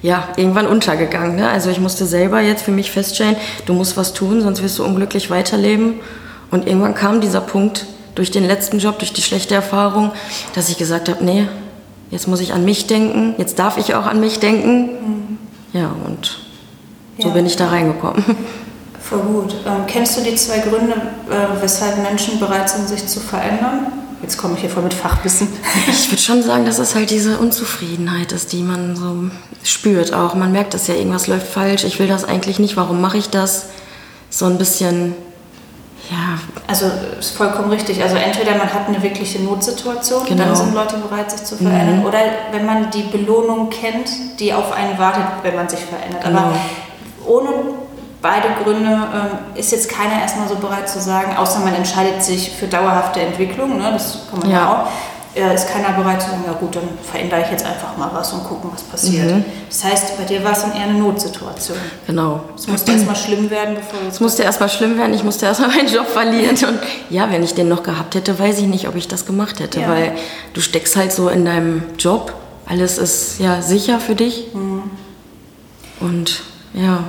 ja, 0.02 0.28
irgendwann 0.36 0.68
untergegangen. 0.68 1.34
Ne? 1.34 1.48
Also 1.48 1.68
ich 1.68 1.80
musste 1.80 2.06
selber 2.06 2.38
jetzt 2.40 2.62
für 2.62 2.70
mich 2.70 2.92
feststellen, 2.92 3.34
du 3.66 3.74
musst 3.74 3.96
was 3.96 4.12
tun, 4.12 4.40
sonst 4.40 4.62
wirst 4.62 4.78
du 4.78 4.84
unglücklich 4.84 5.30
weiterleben. 5.30 5.94
Und 6.52 6.68
irgendwann 6.68 6.94
kam 6.94 7.20
dieser 7.20 7.40
Punkt 7.40 7.86
durch 8.14 8.30
den 8.30 8.46
letzten 8.46 8.78
Job, 8.78 9.00
durch 9.00 9.12
die 9.12 9.20
schlechte 9.20 9.56
Erfahrung, 9.56 10.12
dass 10.54 10.68
ich 10.68 10.78
gesagt 10.78 11.08
habe, 11.08 11.24
nee, 11.24 11.48
jetzt 12.12 12.28
muss 12.28 12.38
ich 12.38 12.52
an 12.52 12.64
mich 12.64 12.86
denken, 12.86 13.34
jetzt 13.38 13.58
darf 13.58 13.78
ich 13.78 13.96
auch 13.96 14.06
an 14.06 14.20
mich 14.20 14.38
denken. 14.38 14.78
Mhm. 14.82 15.38
Ja, 15.72 15.90
und 16.06 16.38
so 17.18 17.26
ja. 17.26 17.34
bin 17.34 17.46
ich 17.46 17.56
da 17.56 17.66
reingekommen. 17.66 18.24
Voll 19.00 19.18
gut. 19.18 19.56
Ähm, 19.66 19.82
kennst 19.88 20.16
du 20.16 20.22
die 20.22 20.36
zwei 20.36 20.58
Gründe, 20.60 20.94
äh, 21.28 21.60
weshalb 21.60 22.00
Menschen 22.00 22.38
bereit 22.38 22.70
sind, 22.70 22.88
sich 22.88 23.08
zu 23.08 23.18
verändern? 23.18 24.03
Jetzt 24.24 24.38
komme 24.38 24.54
ich 24.54 24.60
hier 24.60 24.70
voll 24.70 24.82
mit 24.82 24.94
Fachwissen. 24.94 25.48
Ich 25.86 26.10
würde 26.10 26.22
schon 26.22 26.42
sagen, 26.42 26.64
dass 26.64 26.78
es 26.78 26.94
halt 26.94 27.10
diese 27.10 27.36
Unzufriedenheit 27.36 28.32
ist, 28.32 28.54
die 28.54 28.62
man 28.62 28.96
so 28.96 29.30
spürt 29.62 30.14
auch. 30.14 30.34
Man 30.34 30.50
merkt, 30.50 30.72
dass 30.72 30.86
ja 30.86 30.94
irgendwas 30.94 31.26
läuft 31.26 31.46
falsch. 31.46 31.84
Ich 31.84 31.98
will 31.98 32.08
das 32.08 32.24
eigentlich 32.24 32.58
nicht. 32.58 32.74
Warum 32.74 33.02
mache 33.02 33.18
ich 33.18 33.28
das? 33.28 33.66
So 34.30 34.46
ein 34.46 34.56
bisschen, 34.56 35.14
ja. 36.10 36.38
Also 36.66 36.86
ist 37.18 37.36
vollkommen 37.36 37.70
richtig. 37.70 38.02
Also 38.02 38.16
entweder 38.16 38.52
man 38.52 38.72
hat 38.72 38.88
eine 38.88 39.02
wirkliche 39.02 39.42
Notsituation, 39.42 40.24
genau. 40.24 40.44
dann 40.44 40.56
sind 40.56 40.72
Leute 40.72 40.96
bereit, 40.96 41.30
sich 41.30 41.44
zu 41.44 41.56
verändern. 41.56 41.98
Mhm. 41.98 42.06
Oder 42.06 42.20
wenn 42.50 42.64
man 42.64 42.90
die 42.92 43.02
Belohnung 43.02 43.68
kennt, 43.68 44.08
die 44.40 44.54
auf 44.54 44.72
einen 44.72 44.98
wartet, 44.98 45.26
wenn 45.42 45.54
man 45.54 45.68
sich 45.68 45.80
verändert. 45.80 46.24
Genau. 46.24 46.38
Aber 46.38 46.56
ohne 47.26 47.50
beide 48.24 48.48
Gründe 48.64 48.90
ähm, 48.90 49.54
ist 49.54 49.70
jetzt 49.70 49.90
keiner 49.90 50.22
erstmal 50.22 50.48
so 50.48 50.56
bereit 50.56 50.88
zu 50.88 50.98
sagen, 50.98 51.36
außer 51.36 51.60
man 51.60 51.74
entscheidet 51.74 52.24
sich 52.24 52.50
für 52.50 52.66
dauerhafte 52.66 53.20
Entwicklung, 53.20 53.76
ne, 53.76 53.92
das 53.92 54.20
kann 54.30 54.40
man 54.40 54.50
ja, 54.50 54.72
auch. 54.72 55.38
Äh, 55.38 55.54
ist 55.54 55.68
keiner 55.68 55.90
bereit 55.90 56.22
zu 56.22 56.30
sagen, 56.30 56.44
ja 56.46 56.54
gut, 56.54 56.74
dann 56.74 56.88
verändere 57.02 57.42
ich 57.42 57.50
jetzt 57.50 57.66
einfach 57.66 57.98
mal 57.98 58.08
was 58.14 58.32
und 58.32 58.44
gucken, 58.44 58.70
was 58.72 58.82
passiert. 58.82 59.26
Mhm. 59.26 59.44
Das 59.68 59.84
heißt, 59.84 60.16
bei 60.16 60.24
dir 60.24 60.42
war 60.42 60.52
es 60.52 60.62
dann 60.62 60.72
eher 60.72 60.84
eine 60.84 60.94
Notsituation. 60.94 61.76
Genau. 62.06 62.40
Es 62.56 62.66
musste 62.66 62.92
erstmal 62.92 63.16
schlimm 63.16 63.50
werden, 63.50 63.74
bevor 63.74 63.98
Es 64.08 64.20
musste 64.20 64.42
erstmal 64.44 64.70
schlimm 64.70 64.96
werden, 64.96 65.12
ich 65.12 65.24
musste 65.24 65.44
erstmal 65.44 65.68
meinen 65.68 65.92
Job 65.92 66.06
verlieren. 66.06 66.56
Und 66.56 66.78
ja, 67.10 67.30
wenn 67.30 67.42
ich 67.42 67.52
den 67.52 67.68
noch 67.68 67.82
gehabt 67.82 68.14
hätte, 68.14 68.38
weiß 68.38 68.58
ich 68.58 68.66
nicht, 68.66 68.88
ob 68.88 68.94
ich 68.94 69.06
das 69.06 69.26
gemacht 69.26 69.60
hätte, 69.60 69.80
ja. 69.80 69.88
weil 69.88 70.12
du 70.54 70.62
steckst 70.62 70.96
halt 70.96 71.12
so 71.12 71.28
in 71.28 71.44
deinem 71.44 71.82
Job, 71.98 72.32
alles 72.64 72.96
ist 72.96 73.38
ja 73.38 73.60
sicher 73.60 74.00
für 74.00 74.14
dich. 74.14 74.54
Mhm. 74.54 74.84
Und 76.00 76.42
ja, 76.72 77.04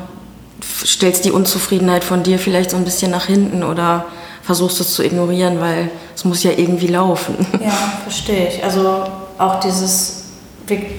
stellst 0.64 1.26
die 1.26 1.32
Unzufriedenheit 1.32 2.04
von 2.04 2.24
dir 2.24 2.40
vielleicht 2.40 2.72
so 2.72 2.78
ein 2.78 2.84
bisschen 2.84 3.12
nach 3.12 3.26
hinten 3.26 3.64
oder 3.64 4.06
versuchst 4.42 4.80
es 4.80 4.94
zu 4.94 5.04
ignorieren, 5.04 5.60
weil 5.60 5.90
es 6.16 6.24
muss 6.24 6.44
ja 6.44 6.52
irgendwie 6.52 6.88
laufen. 6.88 7.36
Ja, 7.62 7.72
verstehe 8.04 8.48
ich. 8.48 8.64
Also 8.64 9.04
auch 9.38 9.60
dieses, 9.60 10.26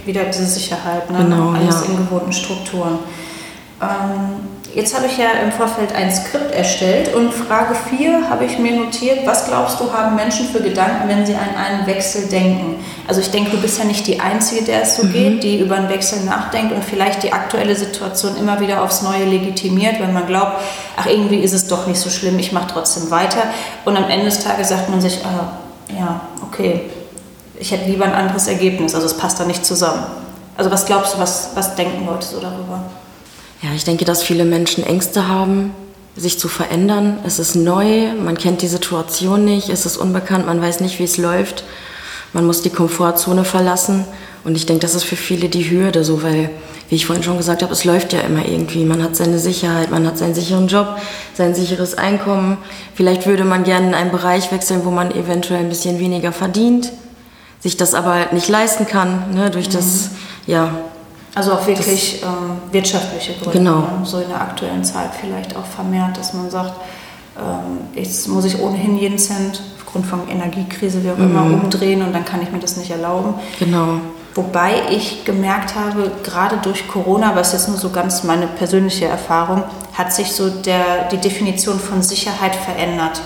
wieder 0.05 0.25
diese 0.25 0.47
Sicherheit, 0.47 1.11
ne? 1.11 1.19
genau, 1.19 1.51
alles 1.51 1.83
ja. 1.83 1.93
in 1.93 1.97
gewohnten 1.97 2.33
Strukturen. 2.33 2.99
Ähm, 3.81 4.56
Jetzt 4.77 4.95
habe 4.95 5.07
ich 5.07 5.17
ja 5.17 5.31
im 5.43 5.53
Vorfeld 5.53 5.95
ein 5.95 6.13
Skript 6.13 6.53
erstellt 6.53 7.15
und 7.15 7.33
Frage 7.33 7.75
4 7.75 8.29
habe 8.29 8.45
ich 8.45 8.59
mir 8.59 8.77
notiert, 8.77 9.21
was 9.25 9.47
glaubst 9.47 9.81
du, 9.81 9.91
haben 9.91 10.15
Menschen 10.17 10.47
für 10.49 10.61
Gedanken, 10.61 11.09
wenn 11.09 11.25
sie 11.25 11.35
an 11.35 11.57
einen 11.57 11.87
Wechsel 11.87 12.29
denken? 12.29 12.85
Also 13.09 13.23
ich 13.23 13.31
denke, 13.31 13.53
du 13.53 13.57
bist 13.57 13.79
ja 13.79 13.87
nicht 13.87 14.07
die 14.07 14.21
Einzige, 14.21 14.67
der 14.67 14.83
es 14.83 14.97
so 14.97 15.05
mhm. 15.05 15.13
geht, 15.15 15.45
die 15.45 15.61
über 15.61 15.77
einen 15.77 15.89
Wechsel 15.89 16.25
nachdenkt 16.25 16.75
und 16.75 16.85
vielleicht 16.85 17.23
die 17.23 17.33
aktuelle 17.33 17.75
Situation 17.75 18.37
immer 18.37 18.61
wieder 18.61 18.83
aufs 18.83 19.01
Neue 19.01 19.25
legitimiert, 19.25 19.99
wenn 19.99 20.13
man 20.13 20.27
glaubt, 20.27 20.61
ach 20.95 21.07
irgendwie 21.07 21.39
ist 21.39 21.55
es 21.55 21.69
doch 21.69 21.87
nicht 21.87 21.99
so 21.99 22.11
schlimm, 22.11 22.39
ich 22.39 22.53
mache 22.53 22.67
trotzdem 22.71 23.11
weiter. 23.11 23.45
Und 23.87 23.97
am 23.97 24.11
Ende 24.11 24.27
des 24.27 24.45
Tages 24.45 24.69
sagt 24.69 24.91
man 24.91 25.01
sich, 25.01 25.21
ah, 25.25 25.53
ja, 25.99 26.21
okay, 26.47 26.83
ich 27.59 27.73
hätte 27.73 27.89
lieber 27.89 28.05
ein 28.05 28.13
anderes 28.13 28.47
Ergebnis, 28.47 28.95
also 28.95 29.07
es 29.07 29.17
passt 29.17 29.41
da 29.41 29.47
nicht 29.47 29.65
zusammen. 29.65 30.05
Also 30.55 30.71
was 30.71 30.85
glaubst 30.85 31.15
du, 31.15 31.19
was, 31.19 31.53
was 31.55 31.75
denken 31.77 32.05
Leute 32.05 32.27
so 32.27 32.41
darüber? 32.41 32.83
Ja, 33.63 33.71
ich 33.75 33.85
denke, 33.85 34.05
dass 34.05 34.23
viele 34.23 34.45
Menschen 34.45 34.85
Ängste 34.85 35.29
haben, 35.29 35.73
sich 36.17 36.39
zu 36.39 36.49
verändern. 36.49 37.19
Es 37.25 37.39
ist 37.39 37.55
neu, 37.55 38.13
man 38.15 38.37
kennt 38.37 38.63
die 38.63 38.69
Situation 38.69 39.45
nicht, 39.45 39.69
es 39.69 39.87
ist 39.87 39.97
unbekannt, 39.97 40.47
man 40.47 40.61
weiß 40.61 40.81
nicht, 40.81 40.99
wie 40.99 41.05
es 41.05 41.17
läuft. 41.17 41.65
Man 42.33 42.47
muss 42.47 42.63
die 42.63 42.71
Komfortzone 42.71 43.45
verlassen 43.45 44.05
Und 44.45 44.57
ich 44.57 44.67
denke, 44.67 44.83
das 44.83 44.95
ist 44.95 45.05
für 45.05 45.17
viele 45.17 45.49
die 45.49 45.71
Hürde, 45.71 46.05
so 46.05 46.23
weil, 46.23 46.51
wie 46.89 46.95
ich 46.95 47.07
vorhin 47.07 47.25
schon 47.25 47.39
gesagt 47.39 47.63
habe, 47.63 47.73
es 47.73 47.85
läuft 47.85 48.13
ja 48.13 48.21
immer 48.21 48.47
irgendwie. 48.47 48.85
Man 48.85 49.03
hat 49.03 49.17
seine 49.17 49.39
Sicherheit, 49.39 49.91
man 49.91 50.07
hat 50.07 50.19
seinen 50.19 50.35
sicheren 50.35 50.69
Job, 50.69 50.99
sein 51.35 51.55
sicheres 51.55 51.95
Einkommen. 51.95 52.59
Vielleicht 52.95 53.27
würde 53.27 53.45
man 53.45 53.65
gerne 53.65 53.89
in 53.89 53.95
einen 53.95 54.13
Bereich 54.13 54.53
wechseln, 54.53 54.85
wo 54.85 54.91
man 54.91 55.11
eventuell 55.11 55.61
ein 55.61 55.69
bisschen 55.69 55.99
weniger 55.99 56.31
verdient, 56.31 56.93
sich 57.59 57.77
das 57.77 57.95
aber 57.95 58.27
nicht 58.33 58.49
leisten 58.49 58.87
kann, 58.87 59.35
ne, 59.35 59.51
durch 59.51 59.69
das, 59.69 60.11
mhm. 60.11 60.53
ja. 60.53 60.79
Also 61.37 61.53
auch 61.53 61.67
wirklich 61.67 62.23
ähm, 62.23 62.73
wirtschaftliche 62.73 63.35
Gründe. 63.35 63.59
Genau. 63.59 63.81
Ne? 63.81 64.01
So 64.05 64.21
in 64.21 64.29
der 64.29 64.41
aktuellen 64.41 64.83
Zeit 64.83 65.11
vielleicht 65.21 65.55
auch 65.55 65.67
vermehrt, 65.67 66.17
dass 66.17 66.33
man 66.33 66.51
sagt, 66.51 66.73
ähm, 67.37 67.79
jetzt 67.95 68.27
muss 68.29 68.47
ich 68.47 68.59
ohnehin 68.59 68.97
jeden 68.97 69.19
Cent 69.19 69.61
aufgrund 69.77 70.07
von 70.07 70.27
Energiekrise, 70.29 71.05
wie 71.05 71.11
auch 71.11 71.19
immer, 71.19 71.43
mhm. 71.43 71.61
umdrehen 71.61 72.01
und 72.01 72.15
dann 72.15 72.25
kann 72.25 72.41
ich 72.41 72.51
mir 72.51 72.59
das 72.59 72.79
nicht 72.79 72.91
erlauben. 72.91 73.35
Genau. 73.59 74.01
Wobei 74.35 74.81
ich 74.91 75.27
gemerkt 75.27 75.75
habe, 75.75 76.11
gerade 76.23 76.57
durch 76.57 76.89
Corona, 76.89 77.37
was 77.37 77.53
jetzt 77.53 77.69
nur 77.69 77.77
so 77.77 77.91
ganz 77.91 78.25
meine 78.25 78.47
persönliche 78.47 79.05
Erfahrung, 79.05 79.63
hat 79.93 80.15
sich 80.15 80.33
so 80.33 80.49
der, 80.49 81.09
die 81.13 81.19
Definition 81.19 81.79
von 81.79 82.03
Sicherheit 82.03 82.57
verändert. 82.57 83.21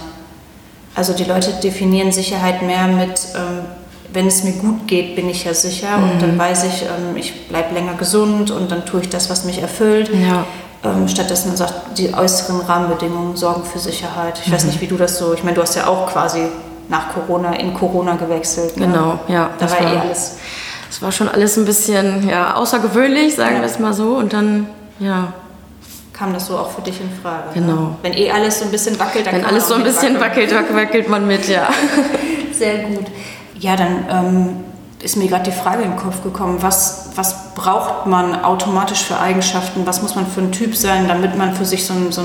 Also 0.96 1.12
die 1.12 1.24
Leute 1.24 1.52
definieren 1.62 2.10
Sicherheit 2.10 2.62
mehr 2.62 2.88
mit, 2.88 3.20
ähm, 3.36 3.66
wenn 4.12 4.26
es 4.26 4.44
mir 4.44 4.52
gut 4.52 4.86
geht, 4.86 5.16
bin 5.16 5.28
ich 5.28 5.44
ja 5.44 5.54
sicher 5.54 5.96
mhm. 5.96 6.10
und 6.10 6.22
dann 6.22 6.38
weiß 6.38 6.64
ich, 6.64 6.82
ähm, 6.82 7.16
ich 7.16 7.48
bleibe 7.48 7.74
länger 7.74 7.94
gesund 7.94 8.50
und 8.50 8.70
dann 8.70 8.84
tue 8.84 9.00
ich 9.02 9.08
das, 9.08 9.30
was 9.30 9.44
mich 9.44 9.60
erfüllt. 9.60 10.10
Ja. 10.12 10.44
Ähm, 10.82 11.08
stattdessen 11.08 11.48
man 11.48 11.56
sagt, 11.56 11.98
die 11.98 12.14
äußeren 12.14 12.60
Rahmenbedingungen 12.60 13.36
sorgen 13.36 13.64
für 13.64 13.78
Sicherheit. 13.78 14.40
Ich 14.42 14.48
mhm. 14.48 14.54
weiß 14.54 14.64
nicht, 14.64 14.80
wie 14.80 14.86
du 14.86 14.96
das 14.96 15.18
so, 15.18 15.34
ich 15.34 15.44
meine, 15.44 15.56
du 15.56 15.62
hast 15.62 15.76
ja 15.76 15.86
auch 15.86 16.10
quasi 16.10 16.42
nach 16.88 17.12
Corona 17.14 17.52
in 17.54 17.74
Corona 17.74 18.14
gewechselt. 18.16 18.76
Ne? 18.76 18.86
Genau, 18.86 19.20
ja. 19.28 19.50
Da 19.58 19.70
war 19.70 19.80
eh 19.80 19.98
alles 19.98 20.36
es 20.90 21.00
war 21.00 21.12
schon 21.12 21.28
alles 21.28 21.56
ein 21.56 21.64
bisschen 21.64 22.28
ja, 22.28 22.54
außergewöhnlich, 22.54 23.36
sagen 23.36 23.56
ja. 23.56 23.60
wir 23.62 23.68
es 23.68 23.78
mal 23.78 23.94
so. 23.94 24.16
Und 24.16 24.32
dann, 24.32 24.66
ja. 24.98 25.32
Kam 26.12 26.34
das 26.34 26.46
so 26.46 26.58
auch 26.58 26.70
für 26.70 26.82
dich 26.82 27.00
in 27.00 27.08
Frage? 27.22 27.48
Ne? 27.48 27.66
Genau. 27.66 27.80
Ne? 27.80 27.96
Wenn 28.02 28.12
eh 28.12 28.30
alles 28.30 28.58
so 28.58 28.64
ein 28.64 28.70
bisschen 28.70 28.98
wackelt, 28.98 29.26
dann 29.26 29.36
Wenn 29.36 29.44
alles 29.44 29.68
so 29.68 29.74
ein 29.74 29.84
bisschen 29.84 30.20
wackelt, 30.20 30.52
wackelt 30.52 31.08
man 31.08 31.26
mit, 31.26 31.48
ja. 31.48 31.68
Sehr 32.52 32.78
gut. 32.84 33.06
Ja, 33.60 33.76
dann 33.76 34.06
ähm, 34.10 34.48
ist 35.02 35.16
mir 35.16 35.28
gerade 35.28 35.44
die 35.44 35.56
Frage 35.56 35.82
in 35.82 35.90
den 35.90 35.98
Kopf 35.98 36.22
gekommen, 36.22 36.58
was, 36.62 37.10
was 37.14 37.54
braucht 37.54 38.06
man 38.06 38.42
automatisch 38.42 39.04
für 39.04 39.18
Eigenschaften? 39.18 39.86
Was 39.86 40.02
muss 40.02 40.14
man 40.14 40.26
für 40.26 40.40
ein 40.40 40.50
Typ 40.50 40.74
sein, 40.74 41.08
damit 41.08 41.36
man 41.36 41.54
für 41.54 41.66
sich 41.66 41.84
so 41.84 41.92
einen, 41.92 42.10
so 42.10 42.22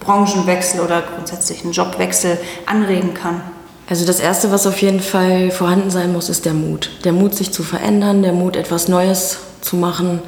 Branchenwechsel 0.00 0.80
oder 0.80 1.02
grundsätzlich 1.02 1.62
einen 1.62 1.72
Jobwechsel 1.72 2.38
anregen 2.66 3.14
kann? 3.14 3.40
Also 3.88 4.04
das 4.04 4.18
Erste, 4.18 4.50
was 4.50 4.66
auf 4.66 4.82
jeden 4.82 5.00
Fall 5.00 5.52
vorhanden 5.52 5.90
sein 5.90 6.12
muss, 6.12 6.28
ist 6.28 6.44
der 6.44 6.54
Mut. 6.54 6.90
Der 7.04 7.12
Mut, 7.12 7.36
sich 7.36 7.52
zu 7.52 7.62
verändern, 7.62 8.22
der 8.22 8.32
Mut, 8.32 8.56
etwas 8.56 8.88
Neues 8.88 9.38
zu 9.60 9.76
machen. 9.76 10.20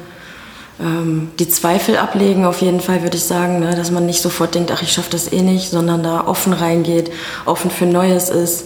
Ähm, 0.79 1.31
die 1.39 1.49
Zweifel 1.49 1.97
ablegen, 1.97 2.45
auf 2.45 2.61
jeden 2.61 2.79
Fall 2.79 3.03
würde 3.03 3.17
ich 3.17 3.25
sagen, 3.25 3.59
ne, 3.59 3.75
dass 3.75 3.91
man 3.91 4.05
nicht 4.05 4.21
sofort 4.21 4.55
denkt, 4.55 4.71
ach, 4.73 4.81
ich 4.81 4.93
schaffe 4.93 5.11
das 5.11 5.33
eh 5.33 5.41
nicht, 5.41 5.71
sondern 5.71 6.03
da 6.03 6.25
offen 6.25 6.53
reingeht, 6.53 7.11
offen 7.45 7.69
für 7.69 7.85
Neues 7.85 8.29
ist. 8.29 8.63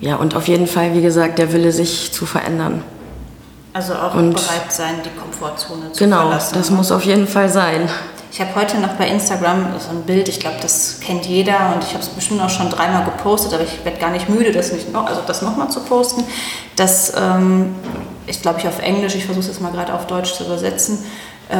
Ja, 0.00 0.16
und 0.16 0.36
auf 0.36 0.48
jeden 0.48 0.66
Fall, 0.66 0.94
wie 0.94 1.02
gesagt, 1.02 1.38
der 1.38 1.52
Wille, 1.52 1.72
sich 1.72 2.12
zu 2.12 2.26
verändern. 2.26 2.82
Also 3.72 3.94
auch 3.94 4.14
und 4.14 4.34
bereit 4.34 4.70
sein, 4.72 4.94
die 5.04 5.10
Komfortzone 5.18 5.92
zu 5.92 6.04
genau, 6.04 6.22
verlassen. 6.22 6.52
Genau, 6.52 6.60
das 6.60 6.70
ne? 6.70 6.76
muss 6.76 6.92
auf 6.92 7.04
jeden 7.04 7.26
Fall 7.26 7.48
sein. 7.48 7.88
Ich 8.32 8.40
habe 8.40 8.54
heute 8.54 8.78
noch 8.78 8.94
bei 8.94 9.08
Instagram 9.08 9.66
so 9.78 9.90
ein 9.90 10.02
Bild, 10.02 10.28
ich 10.28 10.40
glaube, 10.40 10.56
das 10.60 11.00
kennt 11.00 11.24
jeder 11.24 11.72
und 11.74 11.82
ich 11.82 11.90
habe 11.90 12.00
es 12.00 12.08
bestimmt 12.08 12.42
auch 12.42 12.50
schon 12.50 12.68
dreimal 12.68 13.04
gepostet, 13.04 13.54
aber 13.54 13.62
ich 13.62 13.82
werde 13.84 13.98
gar 13.98 14.10
nicht 14.10 14.28
müde, 14.28 14.52
das, 14.52 14.72
nicht 14.72 14.92
noch, 14.92 15.06
also 15.06 15.22
das 15.26 15.40
nochmal 15.40 15.70
zu 15.70 15.80
posten. 15.80 16.24
Das 16.74 17.14
ähm, 17.16 17.74
ist, 18.26 18.42
glaube 18.42 18.58
ich, 18.60 18.68
auf 18.68 18.80
Englisch, 18.80 19.14
ich 19.14 19.24
versuche 19.24 19.44
es 19.44 19.48
jetzt 19.48 19.62
mal 19.62 19.72
gerade 19.72 19.94
auf 19.94 20.06
Deutsch 20.06 20.34
zu 20.34 20.44
übersetzen, 20.44 20.98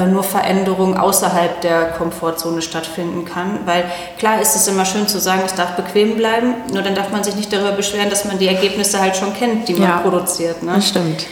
nur 0.06 0.24
Veränderung 0.24 0.96
außerhalb 0.98 1.60
der 1.60 1.90
Komfortzone 1.92 2.60
stattfinden 2.60 3.24
kann. 3.24 3.60
Weil 3.66 3.84
klar 4.18 4.40
ist 4.40 4.56
es 4.56 4.66
immer 4.66 4.84
schön 4.84 5.06
zu 5.06 5.20
sagen, 5.20 5.42
es 5.46 5.54
darf 5.54 5.76
bequem 5.76 6.16
bleiben, 6.16 6.54
nur 6.72 6.82
dann 6.82 6.96
darf 6.96 7.10
man 7.10 7.22
sich 7.22 7.36
nicht 7.36 7.52
darüber 7.52 7.72
beschweren, 7.72 8.10
dass 8.10 8.24
man 8.24 8.38
die 8.38 8.48
Ergebnisse 8.48 9.00
halt 9.00 9.16
schon 9.16 9.32
kennt, 9.34 9.68
die 9.68 9.74
man 9.74 9.82
ja, 9.88 9.98
produziert. 9.98 10.62
Ne? 10.62 10.72
Das 10.74 10.88
stimmt. 10.88 11.26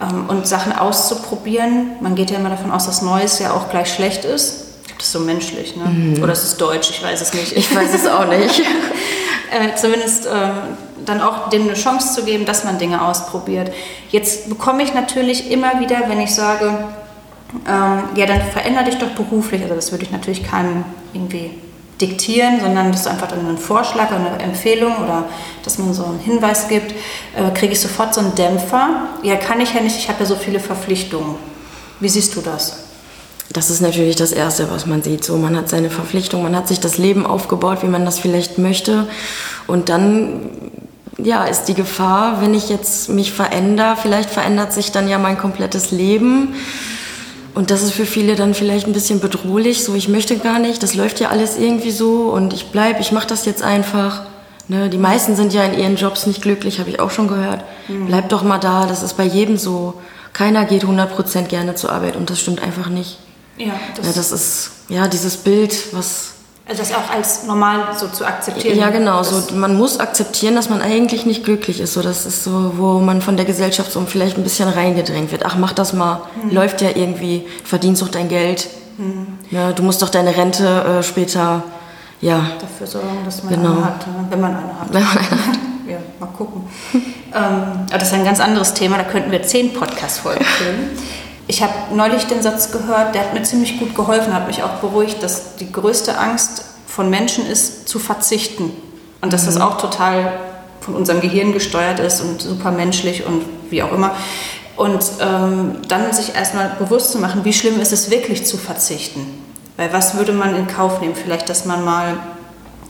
Ähm, 0.00 0.24
und 0.28 0.48
Sachen 0.48 0.72
auszuprobieren, 0.72 1.92
man 2.00 2.16
geht 2.16 2.30
ja 2.30 2.38
immer 2.38 2.50
davon 2.50 2.72
aus, 2.72 2.86
dass 2.86 3.02
Neues 3.02 3.38
ja 3.38 3.52
auch 3.52 3.68
gleich 3.70 3.92
schlecht 3.94 4.24
ist 4.24 4.66
das 5.00 5.06
ist 5.06 5.12
so 5.12 5.20
menschlich, 5.20 5.76
ne? 5.76 5.84
Mhm. 5.84 6.22
Oder 6.22 6.34
es 6.34 6.44
ist 6.44 6.60
deutsch, 6.60 6.90
ich 6.90 7.02
weiß 7.02 7.22
es 7.22 7.32
nicht. 7.32 7.52
Ich 7.52 7.74
weiß 7.74 7.94
es 7.94 8.06
auch 8.06 8.26
nicht. 8.26 8.60
äh, 9.50 9.74
zumindest 9.74 10.26
äh, 10.26 10.30
dann 11.06 11.22
auch 11.22 11.48
dem 11.48 11.62
eine 11.62 11.72
Chance 11.72 12.14
zu 12.14 12.24
geben, 12.24 12.44
dass 12.44 12.64
man 12.64 12.78
Dinge 12.78 13.02
ausprobiert. 13.02 13.72
Jetzt 14.10 14.50
bekomme 14.50 14.82
ich 14.82 14.92
natürlich 14.92 15.50
immer 15.50 15.80
wieder, 15.80 16.02
wenn 16.08 16.20
ich 16.20 16.34
sage, 16.34 16.84
ähm, 17.66 18.02
ja, 18.14 18.26
dann 18.26 18.42
verändere 18.42 18.84
dich 18.84 18.96
doch 18.96 19.10
beruflich. 19.10 19.62
Also 19.62 19.74
das 19.74 19.90
würde 19.92 20.04
ich 20.04 20.10
natürlich 20.10 20.44
keinem 20.44 20.84
irgendwie 21.12 21.50
diktieren, 22.00 22.60
sondern 22.60 22.92
das 22.92 23.02
ist 23.02 23.06
einfach 23.06 23.28
dann 23.28 23.46
ein 23.46 23.58
Vorschlag 23.58 24.08
oder 24.10 24.32
eine 24.32 24.42
Empfehlung 24.42 24.96
oder 24.96 25.24
dass 25.64 25.78
man 25.78 25.92
so 25.92 26.04
einen 26.04 26.18
Hinweis 26.18 26.68
gibt, 26.68 26.92
äh, 27.36 27.50
kriege 27.54 27.72
ich 27.72 27.80
sofort 27.80 28.14
so 28.14 28.20
einen 28.20 28.34
Dämpfer. 28.34 29.08
Ja, 29.22 29.36
kann 29.36 29.60
ich 29.60 29.74
ja 29.74 29.82
nicht, 29.82 29.96
ich 29.96 30.08
habe 30.08 30.20
ja 30.20 30.26
so 30.26 30.36
viele 30.36 30.60
Verpflichtungen. 30.60 31.36
Wie 32.00 32.08
siehst 32.08 32.34
du 32.36 32.40
das? 32.40 32.84
Das 33.52 33.68
ist 33.68 33.80
natürlich 33.80 34.16
das 34.16 34.32
Erste, 34.32 34.70
was 34.70 34.86
man 34.86 35.02
sieht. 35.02 35.24
So, 35.24 35.36
man 35.36 35.56
hat 35.56 35.68
seine 35.68 35.90
Verpflichtung, 35.90 36.42
man 36.42 36.54
hat 36.54 36.68
sich 36.68 36.78
das 36.78 36.98
Leben 36.98 37.26
aufgebaut, 37.26 37.78
wie 37.82 37.88
man 37.88 38.04
das 38.04 38.20
vielleicht 38.20 38.58
möchte. 38.58 39.08
Und 39.66 39.88
dann, 39.88 40.50
ja, 41.18 41.44
ist 41.44 41.64
die 41.64 41.74
Gefahr, 41.74 42.40
wenn 42.40 42.54
ich 42.54 42.68
jetzt 42.68 43.08
mich 43.08 43.32
verändere, 43.32 43.96
vielleicht 44.00 44.30
verändert 44.30 44.72
sich 44.72 44.92
dann 44.92 45.08
ja 45.08 45.18
mein 45.18 45.36
komplettes 45.36 45.90
Leben. 45.90 46.54
Und 47.54 47.70
das 47.70 47.82
ist 47.82 47.92
für 47.92 48.06
viele 48.06 48.36
dann 48.36 48.54
vielleicht 48.54 48.86
ein 48.86 48.92
bisschen 48.92 49.20
bedrohlich. 49.20 49.82
So, 49.84 49.94
ich 49.94 50.08
möchte 50.08 50.38
gar 50.38 50.58
nicht, 50.58 50.82
das 50.82 50.94
läuft 50.94 51.20
ja 51.20 51.28
alles 51.28 51.58
irgendwie 51.58 51.90
so 51.90 52.30
und 52.30 52.52
ich 52.52 52.66
bleibe, 52.66 53.00
ich 53.00 53.12
mache 53.12 53.26
das 53.26 53.44
jetzt 53.44 53.62
einfach. 53.62 54.22
Ne, 54.68 54.88
die 54.88 54.98
meisten 54.98 55.34
sind 55.34 55.52
ja 55.52 55.64
in 55.64 55.76
ihren 55.76 55.96
Jobs 55.96 56.26
nicht 56.26 56.42
glücklich, 56.42 56.78
habe 56.78 56.90
ich 56.90 57.00
auch 57.00 57.10
schon 57.10 57.26
gehört. 57.26 57.64
Mhm. 57.88 58.06
Bleib 58.06 58.28
doch 58.28 58.44
mal 58.44 58.58
da, 58.58 58.86
das 58.86 59.02
ist 59.02 59.16
bei 59.16 59.24
jedem 59.24 59.56
so. 59.56 59.94
Keiner 60.32 60.64
geht 60.64 60.84
100% 60.84 61.46
gerne 61.46 61.74
zur 61.74 61.90
Arbeit 61.90 62.14
und 62.14 62.30
das 62.30 62.40
stimmt 62.40 62.62
einfach 62.62 62.88
nicht. 62.88 63.18
Ja, 63.56 63.74
das, 63.96 64.06
ja, 64.06 64.12
das 64.12 64.32
ist 64.32 64.70
ja 64.88 65.08
dieses 65.08 65.38
Bild, 65.38 65.92
was 65.92 66.34
also 66.70 66.82
das 66.82 66.94
auch 66.94 67.10
als 67.10 67.42
normal 67.44 67.80
so 67.98 68.06
zu 68.06 68.24
akzeptieren. 68.24 68.78
Ja, 68.78 68.90
genau. 68.90 69.24
So, 69.24 69.54
man 69.56 69.76
muss 69.76 69.98
akzeptieren, 69.98 70.54
dass 70.54 70.70
man 70.70 70.80
eigentlich 70.80 71.26
nicht 71.26 71.44
glücklich 71.44 71.80
ist. 71.80 71.94
So, 71.94 72.00
das 72.00 72.26
ist 72.26 72.44
so, 72.44 72.74
wo 72.76 73.00
man 73.00 73.22
von 73.22 73.36
der 73.36 73.44
Gesellschaft 73.44 73.90
so 73.90 74.00
vielleicht 74.06 74.36
ein 74.36 74.44
bisschen 74.44 74.68
reingedrängt 74.68 75.32
wird. 75.32 75.44
Ach, 75.44 75.56
mach 75.56 75.72
das 75.72 75.92
mal. 75.92 76.22
Hm. 76.40 76.54
Läuft 76.54 76.80
ja 76.80 76.90
irgendwie. 76.94 77.44
Verdienst 77.64 78.02
doch 78.02 78.08
dein 78.08 78.28
Geld. 78.28 78.68
Hm. 78.98 79.38
Ja, 79.50 79.72
du 79.72 79.82
musst 79.82 80.00
doch 80.00 80.10
deine 80.10 80.36
Rente 80.36 80.64
äh, 80.64 81.02
später, 81.02 81.64
ja. 82.20 82.52
Dafür 82.60 82.86
sorgen, 82.86 83.24
dass 83.24 83.42
man 83.42 83.54
genau. 83.54 83.72
eine 83.72 83.84
hat, 83.86 84.06
ne? 84.06 84.26
wenn 84.30 84.40
man 84.40 84.50
eine 84.52 84.80
hat. 84.80 84.92
Wenn 84.92 85.02
man 85.02 85.18
eine 85.18 85.30
hat. 85.30 85.58
ja, 85.88 85.98
mal 86.20 86.26
gucken. 86.26 86.62
ähm, 86.94 87.02
aber 87.34 87.98
das 87.98 88.08
ist 88.08 88.14
ein 88.14 88.24
ganz 88.24 88.38
anderes 88.38 88.74
Thema. 88.74 88.96
Da 88.96 89.04
könnten 89.04 89.32
wir 89.32 89.42
zehn 89.42 89.72
Podcast-Folgen 89.72 90.44
filmen. 90.58 90.90
Ich 91.50 91.64
habe 91.64 91.72
neulich 91.92 92.28
den 92.28 92.42
Satz 92.42 92.70
gehört, 92.70 93.16
der 93.16 93.22
hat 93.22 93.34
mir 93.34 93.42
ziemlich 93.42 93.80
gut 93.80 93.96
geholfen, 93.96 94.32
hat 94.32 94.46
mich 94.46 94.62
auch 94.62 94.74
beruhigt, 94.74 95.20
dass 95.20 95.56
die 95.56 95.72
größte 95.72 96.16
Angst 96.16 96.64
von 96.86 97.10
Menschen 97.10 97.44
ist, 97.44 97.88
zu 97.88 97.98
verzichten. 97.98 98.70
Und 99.20 99.32
dass 99.32 99.42
mhm. 99.42 99.46
das 99.46 99.60
auch 99.60 99.76
total 99.78 100.34
von 100.80 100.94
unserem 100.94 101.20
Gehirn 101.20 101.52
gesteuert 101.52 101.98
ist 101.98 102.20
und 102.20 102.40
super 102.40 102.70
menschlich 102.70 103.26
und 103.26 103.42
wie 103.68 103.82
auch 103.82 103.90
immer. 103.90 104.14
Und 104.76 105.02
ähm, 105.20 105.78
dann 105.88 106.12
sich 106.12 106.36
erstmal 106.36 106.76
bewusst 106.78 107.10
zu 107.10 107.18
machen, 107.18 107.44
wie 107.44 107.52
schlimm 107.52 107.80
ist 107.80 107.92
es 107.92 108.12
wirklich 108.12 108.46
zu 108.46 108.56
verzichten. 108.56 109.26
Weil 109.76 109.92
was 109.92 110.16
würde 110.16 110.32
man 110.32 110.54
in 110.54 110.68
Kauf 110.68 111.00
nehmen? 111.00 111.16
Vielleicht, 111.16 111.48
dass 111.48 111.64
man 111.64 111.84
mal 111.84 112.16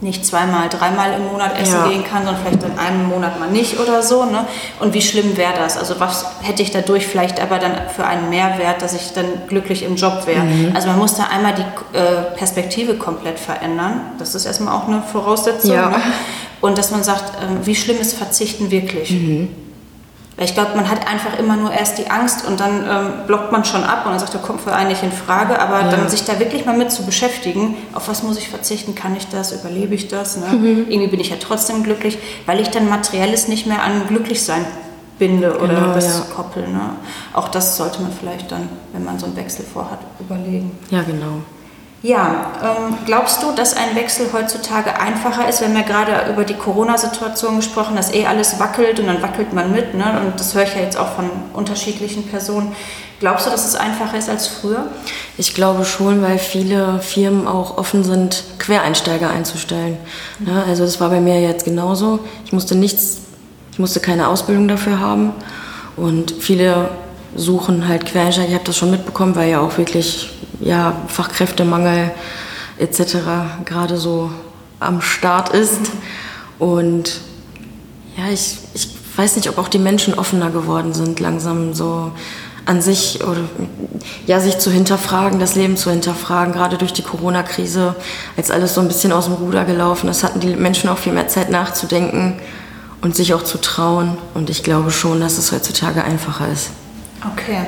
nicht 0.02 0.24
zweimal, 0.24 0.68
dreimal 0.68 1.12
im 1.12 1.26
Monat 1.26 1.58
essen 1.60 1.74
ja. 1.74 1.88
gehen 1.88 2.04
kann, 2.04 2.24
sondern 2.24 2.42
vielleicht 2.42 2.62
in 2.62 2.78
einem 2.78 3.08
Monat 3.08 3.38
mal 3.38 3.50
nicht 3.50 3.78
oder 3.78 4.02
so. 4.02 4.24
Ne? 4.24 4.46
Und 4.78 4.94
wie 4.94 5.02
schlimm 5.02 5.36
wäre 5.36 5.52
das? 5.56 5.76
Also 5.76 6.00
was 6.00 6.24
hätte 6.42 6.62
ich 6.62 6.70
dadurch 6.70 7.06
vielleicht 7.06 7.40
aber 7.40 7.58
dann 7.58 7.72
für 7.94 8.06
einen 8.06 8.30
Mehrwert, 8.30 8.80
dass 8.82 8.94
ich 8.94 9.12
dann 9.12 9.26
glücklich 9.48 9.82
im 9.82 9.96
Job 9.96 10.26
wäre? 10.26 10.42
Mhm. 10.42 10.72
Also 10.74 10.88
man 10.88 10.98
muss 10.98 11.14
da 11.14 11.24
einmal 11.24 11.54
die 11.54 11.98
äh, 11.98 12.36
Perspektive 12.36 12.94
komplett 12.94 13.38
verändern. 13.38 14.00
Das 14.18 14.34
ist 14.34 14.46
erstmal 14.46 14.74
auch 14.74 14.88
eine 14.88 15.02
Voraussetzung. 15.02 15.72
Ja. 15.72 15.90
Ne? 15.90 15.96
Und 16.60 16.78
dass 16.78 16.90
man 16.90 17.02
sagt, 17.02 17.34
äh, 17.36 17.66
wie 17.66 17.74
schlimm 17.74 17.98
ist 18.00 18.16
Verzichten 18.16 18.70
wirklich? 18.70 19.10
Mhm. 19.10 19.48
Ich 20.42 20.54
glaube, 20.54 20.74
man 20.74 20.88
hat 20.88 21.06
einfach 21.06 21.38
immer 21.38 21.56
nur 21.56 21.70
erst 21.70 21.98
die 21.98 22.10
Angst 22.10 22.46
und 22.46 22.60
dann 22.60 22.86
ähm, 22.88 23.26
blockt 23.26 23.52
man 23.52 23.62
schon 23.64 23.84
ab 23.84 24.06
und 24.06 24.12
dann 24.12 24.18
sagt, 24.18 24.34
da 24.34 24.38
kommt 24.38 24.62
für 24.62 24.72
einen 24.72 24.88
nicht 24.88 25.02
in 25.02 25.12
Frage. 25.12 25.60
Aber 25.60 25.80
ja. 25.82 25.90
dann 25.90 26.08
sich 26.08 26.24
da 26.24 26.38
wirklich 26.38 26.64
mal 26.64 26.76
mit 26.76 26.90
zu 26.90 27.04
beschäftigen, 27.04 27.76
auf 27.92 28.08
was 28.08 28.22
muss 28.22 28.38
ich 28.38 28.48
verzichten, 28.48 28.94
kann 28.94 29.14
ich 29.14 29.28
das, 29.28 29.52
überlebe 29.52 29.94
ich 29.94 30.08
das? 30.08 30.38
Ne? 30.38 30.46
Mhm. 30.46 30.86
Irgendwie 30.88 31.08
bin 31.08 31.20
ich 31.20 31.28
ja 31.28 31.36
trotzdem 31.38 31.82
glücklich, 31.82 32.18
weil 32.46 32.58
ich 32.58 32.68
dann 32.68 32.88
Materielles 32.88 33.48
nicht 33.48 33.66
mehr 33.66 33.82
an 33.82 34.06
Glücklichsein 34.08 34.64
binde 35.18 35.58
oder 35.58 35.74
genau, 35.74 35.94
das 35.94 36.18
ja. 36.18 36.34
koppel. 36.34 36.66
Ne? 36.66 36.80
Auch 37.34 37.48
das 37.48 37.76
sollte 37.76 38.00
man 38.00 38.10
vielleicht 38.10 38.50
dann, 38.50 38.68
wenn 38.94 39.04
man 39.04 39.18
so 39.18 39.26
einen 39.26 39.36
Wechsel 39.36 39.66
vorhat, 39.66 39.98
überlegen. 40.18 40.78
Ja, 40.90 41.02
genau. 41.02 41.42
Ja, 42.02 42.52
ähm, 42.62 42.96
glaubst 43.04 43.42
du, 43.42 43.52
dass 43.52 43.76
ein 43.76 43.94
Wechsel 43.94 44.28
heutzutage 44.32 44.98
einfacher 44.98 45.46
ist? 45.46 45.60
Wir 45.60 45.68
haben 45.68 45.76
ja 45.76 45.82
gerade 45.82 46.32
über 46.32 46.44
die 46.44 46.54
Corona-Situation 46.54 47.56
gesprochen, 47.56 47.94
dass 47.94 48.14
eh 48.14 48.24
alles 48.24 48.58
wackelt 48.58 48.98
und 49.00 49.06
dann 49.06 49.20
wackelt 49.20 49.52
man 49.52 49.70
mit. 49.70 49.92
Ne? 49.94 50.04
Und 50.24 50.40
das 50.40 50.54
höre 50.54 50.62
ich 50.62 50.74
ja 50.74 50.80
jetzt 50.80 50.96
auch 50.96 51.14
von 51.14 51.30
unterschiedlichen 51.52 52.26
Personen. 52.26 52.74
Glaubst 53.18 53.46
du, 53.46 53.50
dass 53.50 53.66
es 53.66 53.74
einfacher 53.74 54.16
ist 54.16 54.30
als 54.30 54.46
früher? 54.46 54.86
Ich 55.36 55.54
glaube 55.54 55.84
schon, 55.84 56.22
weil 56.22 56.38
viele 56.38 57.00
Firmen 57.00 57.46
auch 57.46 57.76
offen 57.76 58.02
sind, 58.02 58.44
Quereinsteiger 58.58 59.28
einzustellen. 59.28 59.98
Ja, 60.46 60.62
also 60.62 60.84
das 60.84 61.00
war 61.00 61.10
bei 61.10 61.20
mir 61.20 61.38
jetzt 61.38 61.66
genauso. 61.66 62.20
Ich 62.46 62.54
musste 62.54 62.76
nichts, 62.76 63.18
ich 63.72 63.78
musste 63.78 64.00
keine 64.00 64.28
Ausbildung 64.28 64.68
dafür 64.68 65.00
haben. 65.00 65.34
Und 65.98 66.32
viele 66.40 66.88
suchen 67.36 67.86
halt 67.88 68.06
Quereinsteiger. 68.06 68.48
Ich 68.48 68.54
habe 68.54 68.64
das 68.64 68.78
schon 68.78 68.90
mitbekommen, 68.90 69.36
weil 69.36 69.50
ja 69.50 69.60
auch 69.60 69.76
wirklich 69.76 70.30
ja, 70.60 70.94
Fachkräftemangel 71.08 72.12
etc. 72.78 73.16
gerade 73.64 73.96
so 73.96 74.30
am 74.78 75.00
Start 75.00 75.50
ist. 75.50 75.80
Und 76.58 77.20
ja, 78.16 78.32
ich, 78.32 78.58
ich 78.74 78.88
weiß 79.16 79.36
nicht, 79.36 79.48
ob 79.48 79.58
auch 79.58 79.68
die 79.68 79.78
Menschen 79.78 80.14
offener 80.14 80.50
geworden 80.50 80.92
sind, 80.92 81.20
langsam 81.20 81.74
so 81.74 82.12
an 82.66 82.82
sich 82.82 83.24
oder 83.24 83.40
ja, 84.26 84.38
sich 84.40 84.58
zu 84.58 84.70
hinterfragen, 84.70 85.40
das 85.40 85.54
Leben 85.54 85.76
zu 85.76 85.90
hinterfragen, 85.90 86.52
gerade 86.52 86.78
durch 86.78 86.92
die 86.92 87.02
Corona-Krise, 87.02 87.96
als 88.36 88.50
alles 88.50 88.74
so 88.74 88.80
ein 88.80 88.88
bisschen 88.88 89.12
aus 89.12 89.24
dem 89.24 89.34
Ruder 89.34 89.64
gelaufen 89.64 90.08
ist, 90.08 90.22
hatten 90.22 90.40
die 90.40 90.54
Menschen 90.54 90.88
auch 90.88 90.98
viel 90.98 91.12
mehr 91.12 91.28
Zeit 91.28 91.50
nachzudenken 91.50 92.38
und 93.00 93.16
sich 93.16 93.34
auch 93.34 93.42
zu 93.42 93.58
trauen. 93.58 94.18
Und 94.34 94.50
ich 94.50 94.62
glaube 94.62 94.90
schon, 94.90 95.20
dass 95.20 95.38
es 95.38 95.52
heutzutage 95.52 96.04
einfacher 96.04 96.48
ist. 96.48 96.70
Okay. 97.32 97.66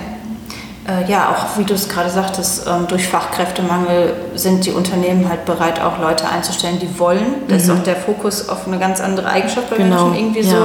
Äh, 0.88 1.08
ja, 1.08 1.30
auch 1.30 1.58
wie 1.58 1.64
du 1.64 1.74
es 1.74 1.88
gerade 1.88 2.10
sagtest, 2.10 2.66
ähm, 2.66 2.88
durch 2.88 3.06
Fachkräftemangel 3.06 4.14
sind 4.34 4.66
die 4.66 4.72
Unternehmen 4.72 5.28
halt 5.28 5.44
bereit, 5.44 5.80
auch 5.80 5.98
Leute 6.00 6.28
einzustellen, 6.28 6.80
die 6.80 6.98
wollen. 6.98 7.46
Da 7.46 7.54
mhm. 7.54 7.60
ist 7.60 7.70
auch 7.70 7.82
der 7.84 7.94
Fokus 7.94 8.48
auf 8.48 8.66
eine 8.66 8.78
ganz 8.78 9.00
andere 9.00 9.28
Eigenschaft 9.28 9.70
bei 9.70 9.76
genau. 9.76 10.06
Menschen 10.06 10.18
irgendwie 10.18 10.40
ja. 10.40 10.50
so 10.50 10.56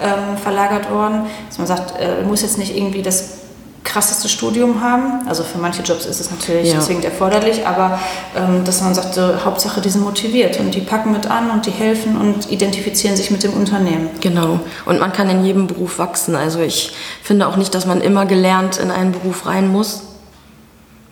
ähm, 0.00 0.36
verlagert 0.40 0.90
worden. 0.90 1.22
Dass 1.48 1.58
man 1.58 1.66
sagt, 1.66 2.00
äh, 2.00 2.22
muss 2.24 2.42
jetzt 2.42 2.58
nicht 2.58 2.76
irgendwie 2.76 3.02
das 3.02 3.45
krasseste 3.86 4.28
Studium 4.28 4.82
haben. 4.82 5.26
Also 5.26 5.42
für 5.42 5.56
manche 5.56 5.82
Jobs 5.82 6.04
ist 6.04 6.20
es 6.20 6.30
natürlich 6.30 6.72
ja. 6.72 6.80
zwingend 6.80 7.06
erforderlich, 7.06 7.66
aber 7.66 7.98
ähm, 8.36 8.64
dass 8.64 8.82
man 8.82 8.94
sagt, 8.94 9.16
äh, 9.16 9.38
Hauptsache, 9.44 9.80
die 9.80 9.88
sind 9.88 10.02
motiviert 10.02 10.60
und 10.60 10.74
die 10.74 10.80
packen 10.80 11.12
mit 11.12 11.26
an 11.30 11.50
und 11.50 11.64
die 11.64 11.70
helfen 11.70 12.18
und 12.18 12.50
identifizieren 12.50 13.16
sich 13.16 13.30
mit 13.30 13.42
dem 13.42 13.54
Unternehmen. 13.54 14.10
Genau. 14.20 14.60
Und 14.84 15.00
man 15.00 15.12
kann 15.12 15.30
in 15.30 15.44
jedem 15.44 15.66
Beruf 15.66 15.98
wachsen. 15.98 16.34
Also 16.34 16.60
ich 16.60 16.92
finde 17.22 17.46
auch 17.46 17.56
nicht, 17.56 17.74
dass 17.74 17.86
man 17.86 18.02
immer 18.02 18.26
gelernt 18.26 18.76
in 18.76 18.90
einen 18.90 19.12
Beruf 19.12 19.46
rein 19.46 19.68
muss, 19.68 20.02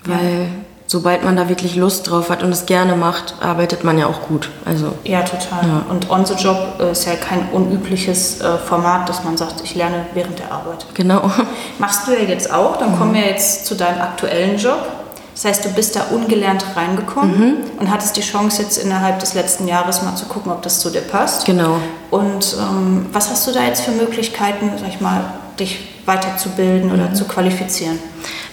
weil 0.04 0.23
ja 0.23 0.74
sobald 0.95 1.25
man 1.25 1.35
da 1.35 1.49
wirklich 1.49 1.75
Lust 1.75 2.09
drauf 2.09 2.31
hat 2.31 2.45
und 2.45 2.53
es 2.53 2.67
gerne 2.67 2.95
macht, 2.95 3.35
arbeitet 3.41 3.83
man 3.83 3.99
ja 3.99 4.07
auch 4.07 4.23
gut. 4.29 4.49
Also, 4.65 4.95
ja, 5.03 5.23
total. 5.23 5.67
Ja. 5.67 5.83
Und 5.91 6.09
On 6.09 6.25
the 6.25 6.35
Job 6.35 6.81
ist 6.93 7.05
ja 7.05 7.17
kein 7.17 7.49
unübliches 7.51 8.41
äh, 8.41 8.59
Format, 8.59 9.09
dass 9.09 9.25
man 9.25 9.37
sagt, 9.37 9.61
ich 9.65 9.75
lerne 9.75 10.07
während 10.15 10.39
der 10.39 10.53
Arbeit. 10.53 10.87
Genau. 10.95 11.29
Machst 11.81 12.07
du 12.07 12.13
ja 12.13 12.21
jetzt 12.21 12.53
auch. 12.53 12.77
Dann 12.77 12.93
mhm. 12.93 12.99
kommen 12.99 13.15
wir 13.15 13.27
jetzt 13.27 13.67
zu 13.67 13.75
deinem 13.75 14.01
aktuellen 14.01 14.57
Job. 14.57 14.87
Das 15.35 15.45
heißt, 15.47 15.65
du 15.65 15.71
bist 15.71 15.97
da 15.97 16.03
ungelernt 16.13 16.65
reingekommen 16.77 17.41
mhm. 17.41 17.57
und 17.81 17.91
hattest 17.91 18.17
die 18.17 18.21
Chance 18.21 18.63
jetzt 18.63 18.79
innerhalb 18.79 19.19
des 19.19 19.35
letzten 19.35 19.67
Jahres 19.67 20.01
mal 20.03 20.15
zu 20.15 20.27
gucken, 20.27 20.53
ob 20.53 20.63
das 20.63 20.79
zu 20.79 20.91
dir 20.91 21.01
passt. 21.01 21.45
Genau. 21.45 21.79
Und 22.13 22.57
ähm, 22.57 23.07
was 23.13 23.31
hast 23.31 23.49
du 23.49 23.51
da 23.51 23.65
jetzt 23.65 23.81
für 23.81 23.91
Möglichkeiten, 23.91 24.71
sag 24.79 24.91
ich 24.91 25.01
mal, 25.01 25.25
dich 25.59 25.94
weiterzubilden 26.06 26.92
oder 26.92 27.08
mhm. 27.08 27.14
zu 27.14 27.25
qualifizieren? 27.25 27.99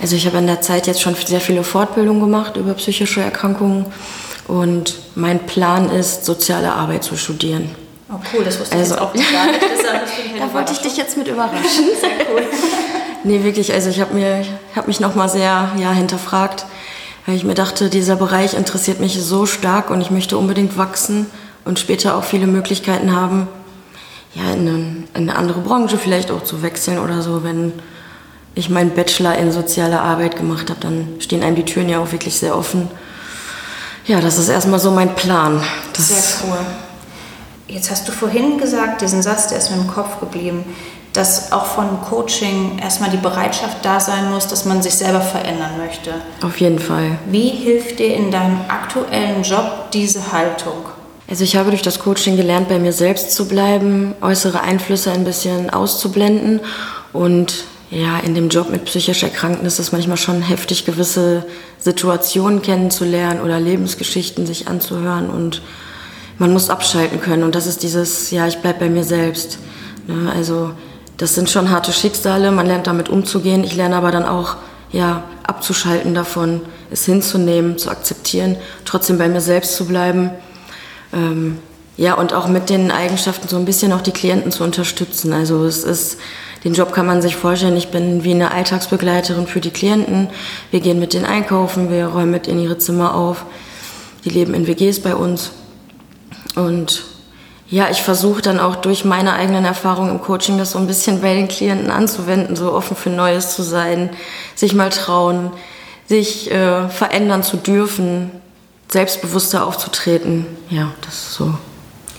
Also 0.01 0.15
ich 0.15 0.25
habe 0.25 0.37
in 0.37 0.47
der 0.47 0.61
Zeit 0.61 0.87
jetzt 0.87 1.01
schon 1.01 1.15
sehr 1.15 1.41
viele 1.41 1.63
Fortbildungen 1.63 2.21
gemacht 2.21 2.57
über 2.57 2.73
psychische 2.73 3.21
Erkrankungen 3.21 3.85
und 4.47 4.99
mein 5.15 5.39
Plan 5.39 5.89
ist, 5.89 6.25
soziale 6.25 6.73
Arbeit 6.73 7.03
zu 7.03 7.15
studieren. 7.15 7.69
Oh 8.11 8.19
cool, 8.33 8.43
das 8.43 8.59
wusste 8.59 8.75
also, 8.75 8.95
ich 8.95 9.01
auch 9.01 9.13
nicht. 9.13 9.27
da 10.39 10.53
wollte 10.53 10.73
ich 10.73 10.79
dich 10.79 10.97
jetzt 10.97 11.17
mit 11.17 11.27
überraschen. 11.27 11.85
Sehr 12.01 12.09
cool. 12.31 12.43
nee, 13.23 13.43
wirklich, 13.43 13.73
also 13.73 13.89
ich 13.89 14.01
habe 14.01 14.43
hab 14.75 14.87
mich 14.87 14.99
nochmal 14.99 15.29
sehr 15.29 15.71
ja, 15.77 15.91
hinterfragt, 15.91 16.65
weil 17.25 17.35
ich 17.35 17.43
mir 17.43 17.53
dachte, 17.53 17.89
dieser 17.89 18.17
Bereich 18.17 18.53
interessiert 18.53 18.99
mich 18.99 19.21
so 19.21 19.45
stark 19.45 19.89
und 19.89 20.01
ich 20.01 20.11
möchte 20.11 20.37
unbedingt 20.37 20.77
wachsen 20.77 21.27
und 21.63 21.79
später 21.79 22.17
auch 22.17 22.23
viele 22.23 22.47
Möglichkeiten 22.47 23.15
haben, 23.15 23.47
ja, 24.33 24.53
in 24.53 24.59
eine, 24.59 24.73
in 25.13 25.29
eine 25.29 25.35
andere 25.35 25.59
Branche 25.61 25.97
vielleicht 25.97 26.31
auch 26.31 26.43
zu 26.43 26.61
wechseln 26.61 26.99
oder 26.99 27.21
so. 27.21 27.43
Wenn 27.43 27.73
ich 28.55 28.69
meinen 28.69 28.91
Bachelor 28.91 29.37
in 29.37 29.51
soziale 29.51 30.01
Arbeit 30.01 30.37
gemacht 30.37 30.69
habe, 30.69 30.79
dann 30.79 31.07
stehen 31.19 31.43
einem 31.43 31.55
die 31.55 31.65
Türen 31.65 31.89
ja 31.89 31.99
auch 31.99 32.11
wirklich 32.11 32.37
sehr 32.37 32.57
offen. 32.57 32.89
Ja, 34.05 34.19
das 34.19 34.37
ist 34.37 34.49
erstmal 34.49 34.79
so 34.79 34.91
mein 34.91 35.15
Plan. 35.15 35.61
Das 35.93 36.09
sehr 36.09 36.47
cool. 36.49 36.57
Jetzt 37.67 37.91
hast 37.91 38.07
du 38.07 38.11
vorhin 38.11 38.57
gesagt, 38.57 39.01
diesen 39.01 39.21
Satz, 39.21 39.47
der 39.47 39.57
ist 39.57 39.71
mir 39.71 39.77
im 39.77 39.87
Kopf 39.87 40.19
geblieben, 40.19 40.65
dass 41.13 41.51
auch 41.51 41.65
von 41.65 42.01
Coaching 42.01 42.79
erstmal 42.79 43.09
die 43.09 43.17
Bereitschaft 43.17 43.77
da 43.83 43.99
sein 43.99 44.31
muss, 44.31 44.47
dass 44.47 44.65
man 44.65 44.81
sich 44.81 44.95
selber 44.95 45.21
verändern 45.21 45.77
möchte. 45.77 46.13
Auf 46.41 46.59
jeden 46.59 46.79
Fall. 46.79 47.17
Wie 47.27 47.49
hilft 47.49 47.99
dir 47.99 48.15
in 48.15 48.31
deinem 48.31 48.61
aktuellen 48.67 49.43
Job 49.43 49.91
diese 49.93 50.31
Haltung? 50.31 50.85
Also 51.31 51.45
ich 51.45 51.55
habe 51.55 51.69
durch 51.69 51.81
das 51.81 51.99
Coaching 51.99 52.35
gelernt, 52.35 52.67
bei 52.67 52.77
mir 52.77 52.91
selbst 52.91 53.31
zu 53.31 53.47
bleiben, 53.47 54.15
äußere 54.19 54.59
Einflüsse 54.59 55.13
ein 55.13 55.23
bisschen 55.23 55.69
auszublenden. 55.69 56.59
Und 57.13 57.63
ja, 57.89 58.19
in 58.19 58.35
dem 58.35 58.49
Job 58.49 58.69
mit 58.69 58.83
psychisch 58.83 59.23
Erkrankten 59.23 59.65
ist 59.65 59.79
es 59.79 59.93
manchmal 59.93 60.17
schon 60.17 60.41
heftig, 60.41 60.83
gewisse 60.83 61.45
Situationen 61.79 62.61
kennenzulernen 62.61 63.39
oder 63.39 63.61
Lebensgeschichten 63.61 64.45
sich 64.45 64.67
anzuhören. 64.67 65.29
Und 65.29 65.61
man 66.37 66.51
muss 66.51 66.69
abschalten 66.69 67.21
können. 67.21 67.43
Und 67.43 67.55
das 67.55 67.65
ist 67.65 67.81
dieses, 67.81 68.29
ja, 68.31 68.45
ich 68.47 68.57
bleibe 68.57 68.79
bei 68.79 68.89
mir 68.89 69.05
selbst. 69.05 69.57
Ne? 70.07 70.29
Also 70.35 70.71
das 71.15 71.33
sind 71.33 71.49
schon 71.49 71.69
harte 71.69 71.93
Schicksale, 71.93 72.51
man 72.51 72.67
lernt 72.67 72.87
damit 72.87 73.07
umzugehen, 73.07 73.63
ich 73.63 73.77
lerne 73.77 73.95
aber 73.95 74.11
dann 74.11 74.25
auch, 74.25 74.57
ja, 74.91 75.23
abzuschalten 75.43 76.13
davon, 76.13 76.59
es 76.89 77.05
hinzunehmen, 77.05 77.77
zu 77.77 77.89
akzeptieren, 77.89 78.57
trotzdem 78.83 79.17
bei 79.17 79.29
mir 79.29 79.39
selbst 79.39 79.77
zu 79.77 79.85
bleiben 79.85 80.31
ähm, 81.13 81.57
ja, 81.97 82.15
und 82.15 82.33
auch 82.33 82.47
mit 82.47 82.69
den 82.69 82.89
Eigenschaften 82.89 83.47
so 83.47 83.57
ein 83.57 83.65
bisschen 83.65 83.93
auch 83.93 84.01
die 84.01 84.11
Klienten 84.11 84.51
zu 84.51 84.63
unterstützen. 84.63 85.33
Also 85.33 85.65
es 85.65 85.83
ist, 85.83 86.17
den 86.63 86.73
Job 86.73 86.93
kann 86.93 87.05
man 87.05 87.21
sich 87.21 87.35
vorstellen, 87.35 87.77
ich 87.77 87.89
bin 87.89 88.23
wie 88.23 88.31
eine 88.31 88.51
Alltagsbegleiterin 88.51 89.45
für 89.45 89.59
die 89.59 89.71
Klienten. 89.71 90.29
Wir 90.71 90.79
gehen 90.79 90.99
mit 90.99 91.13
denen 91.13 91.25
einkaufen, 91.25 91.91
wir 91.91 92.07
räumen 92.07 92.31
mit 92.31 92.47
in 92.47 92.59
ihre 92.59 92.77
Zimmer 92.77 93.13
auf. 93.13 93.45
Die 94.23 94.29
leben 94.29 94.53
in 94.53 94.67
WGs 94.67 95.01
bei 95.01 95.15
uns. 95.15 95.51
Und 96.55 97.03
ja, 97.69 97.89
ich 97.89 98.01
versuche 98.01 98.41
dann 98.41 98.59
auch 98.59 98.75
durch 98.75 99.05
meine 99.05 99.33
eigenen 99.33 99.63
Erfahrungen 99.63 100.11
im 100.11 100.21
Coaching 100.21 100.57
das 100.57 100.71
so 100.71 100.79
ein 100.79 100.87
bisschen 100.87 101.21
bei 101.21 101.33
den 101.33 101.47
Klienten 101.47 101.89
anzuwenden, 101.89 102.55
so 102.55 102.73
offen 102.73 102.97
für 102.97 103.09
Neues 103.09 103.55
zu 103.55 103.63
sein, 103.63 104.09
sich 104.55 104.73
mal 104.73 104.89
trauen, 104.89 105.51
sich 106.05 106.51
äh, 106.51 106.89
verändern 106.89 107.43
zu 107.43 107.57
dürfen, 107.57 108.31
selbstbewusster 108.91 109.65
aufzutreten. 109.65 110.45
Ja, 110.69 110.91
das 111.01 111.13
ist 111.13 111.33
so. 111.33 111.53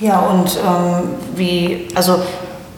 Ja, 0.00 0.20
und 0.20 0.56
ähm, 0.56 1.10
wie, 1.36 1.88
also 1.94 2.20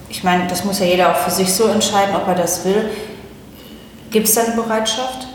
ich 0.08 0.22
meine, 0.22 0.46
das 0.46 0.64
muss 0.64 0.78
ja 0.78 0.86
jeder 0.86 1.10
auch 1.10 1.16
für 1.16 1.30
sich 1.30 1.52
so 1.52 1.64
entscheiden, 1.64 2.14
ob 2.14 2.28
er 2.28 2.34
das 2.34 2.64
will. 2.64 2.90
Gibt 4.10 4.28
es 4.28 4.34
da 4.34 4.42
eine 4.42 4.54
Bereitschaft? 4.54 5.26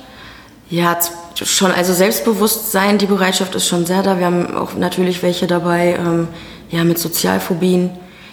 Ja, 0.70 0.98
schon, 1.36 1.72
also 1.72 1.94
Selbstbewusstsein, 1.94 2.98
die 2.98 3.08
Bereitschaft 3.08 3.56
ist 3.56 3.68
schon 3.68 3.86
sehr 3.86 4.04
da. 4.04 4.20
Wir 4.20 4.28
haben 4.28 4.56
auch 4.56 4.74
natürlich 4.76 5.24
welche 5.24 5.48
dabei, 5.48 5.96
ähm, 5.98 6.28
ja, 6.70 6.84
mit 6.84 7.00
Sozialphobien 7.00 7.90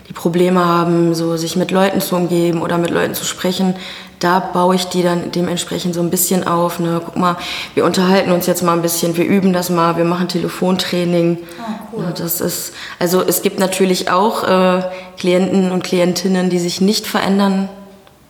die 0.08 0.12
Probleme 0.12 0.64
haben, 0.64 1.14
so 1.14 1.36
sich 1.36 1.56
mit 1.56 1.70
Leuten 1.70 2.00
zu 2.00 2.14
umgeben 2.14 2.62
oder 2.62 2.78
mit 2.78 2.90
Leuten 2.90 3.14
zu 3.14 3.24
sprechen, 3.24 3.74
da 4.18 4.40
baue 4.40 4.74
ich 4.74 4.86
die 4.86 5.02
dann 5.02 5.30
dementsprechend 5.30 5.94
so 5.94 6.00
ein 6.00 6.10
bisschen 6.10 6.46
auf. 6.46 6.78
Ne? 6.78 7.00
Guck 7.04 7.16
mal, 7.16 7.36
wir 7.74 7.84
unterhalten 7.84 8.32
uns 8.32 8.46
jetzt 8.46 8.62
mal 8.62 8.72
ein 8.72 8.82
bisschen, 8.82 9.16
wir 9.16 9.24
üben 9.24 9.52
das 9.52 9.68
mal, 9.68 9.96
wir 9.96 10.04
machen 10.04 10.28
Telefontraining. 10.28 11.38
Oh, 11.58 11.96
cool. 11.98 12.14
Das 12.16 12.40
ist, 12.40 12.72
also 12.98 13.22
es 13.22 13.42
gibt 13.42 13.58
natürlich 13.58 14.10
auch 14.10 14.44
äh, 14.44 14.82
Klienten 15.18 15.70
und 15.70 15.84
Klientinnen, 15.84 16.48
die 16.48 16.58
sich 16.58 16.80
nicht 16.80 17.06
verändern. 17.06 17.68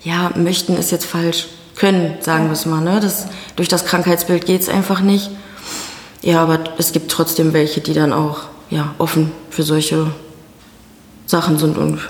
Ja, 0.02 0.30
möchten 0.34 0.76
ist 0.76 0.90
jetzt 0.90 1.06
falsch. 1.06 1.48
Können, 1.76 2.16
sagen 2.20 2.44
ja. 2.44 2.50
wir 2.50 2.54
es 2.54 2.66
mal. 2.66 2.80
Ne? 2.80 3.00
Das, 3.00 3.26
durch 3.54 3.68
das 3.68 3.84
Krankheitsbild 3.84 4.46
geht 4.46 4.62
es 4.62 4.68
einfach 4.68 5.00
nicht. 5.00 5.30
Ja, 6.22 6.42
aber 6.42 6.58
es 6.78 6.92
gibt 6.92 7.10
trotzdem 7.10 7.52
welche, 7.52 7.80
die 7.80 7.92
dann 7.92 8.12
auch 8.12 8.40
ja, 8.70 8.94
offen 8.98 9.30
für 9.50 9.62
solche 9.62 10.10
Sachen 11.26 11.58
sind 11.58 11.78
und 11.78 12.00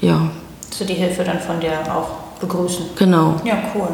ja. 0.00 0.30
So 0.70 0.84
die 0.84 0.94
Hilfe 0.94 1.24
dann 1.24 1.40
von 1.40 1.60
dir 1.60 1.72
auch 1.92 2.27
begrüßen. 2.40 2.86
Genau. 2.96 3.36
Ja, 3.44 3.54
cool. 3.74 3.88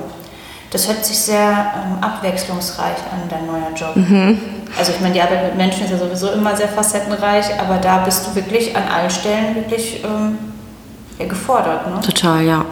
Das 0.70 0.88
hört 0.88 1.04
sich 1.04 1.18
sehr 1.18 1.72
ähm, 1.76 2.02
abwechslungsreich 2.02 2.96
an, 3.12 3.28
dein 3.28 3.46
neuer 3.46 3.72
Job. 3.76 3.94
Mhm. 3.94 4.38
Also 4.76 4.92
ich 4.92 5.00
meine, 5.00 5.14
die 5.14 5.20
Arbeit 5.20 5.44
mit 5.44 5.56
Menschen 5.56 5.84
ist 5.84 5.90
ja 5.90 5.98
sowieso 5.98 6.32
immer 6.32 6.56
sehr 6.56 6.68
facettenreich, 6.68 7.46
aber 7.60 7.76
da 7.76 7.98
bist 7.98 8.26
du 8.26 8.34
wirklich 8.34 8.76
an 8.76 8.82
allen 8.88 9.10
Stellen 9.10 9.54
wirklich 9.54 10.02
ähm, 10.04 10.38
ja, 11.18 11.26
gefordert. 11.26 11.86
Ne? 11.86 12.00
Total, 12.00 12.42
ja. 12.42 12.64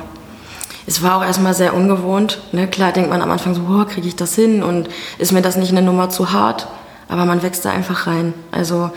Es 0.84 1.00
war 1.00 1.18
auch 1.18 1.22
erstmal 1.22 1.54
sehr 1.54 1.74
ungewohnt. 1.74 2.40
Ne? 2.50 2.66
Klar 2.66 2.90
denkt 2.90 3.08
man 3.08 3.22
am 3.22 3.30
Anfang 3.30 3.54
so, 3.54 3.62
kriege 3.84 4.08
ich 4.08 4.16
das 4.16 4.34
hin 4.34 4.64
und 4.64 4.88
ist 5.18 5.30
mir 5.30 5.42
das 5.42 5.56
nicht 5.56 5.70
eine 5.70 5.82
Nummer 5.82 6.10
zu 6.10 6.32
hart? 6.32 6.66
aber 7.12 7.26
man 7.26 7.42
wächst 7.42 7.64
da 7.66 7.70
einfach 7.70 8.06
rein. 8.06 8.32
Also 8.50 8.90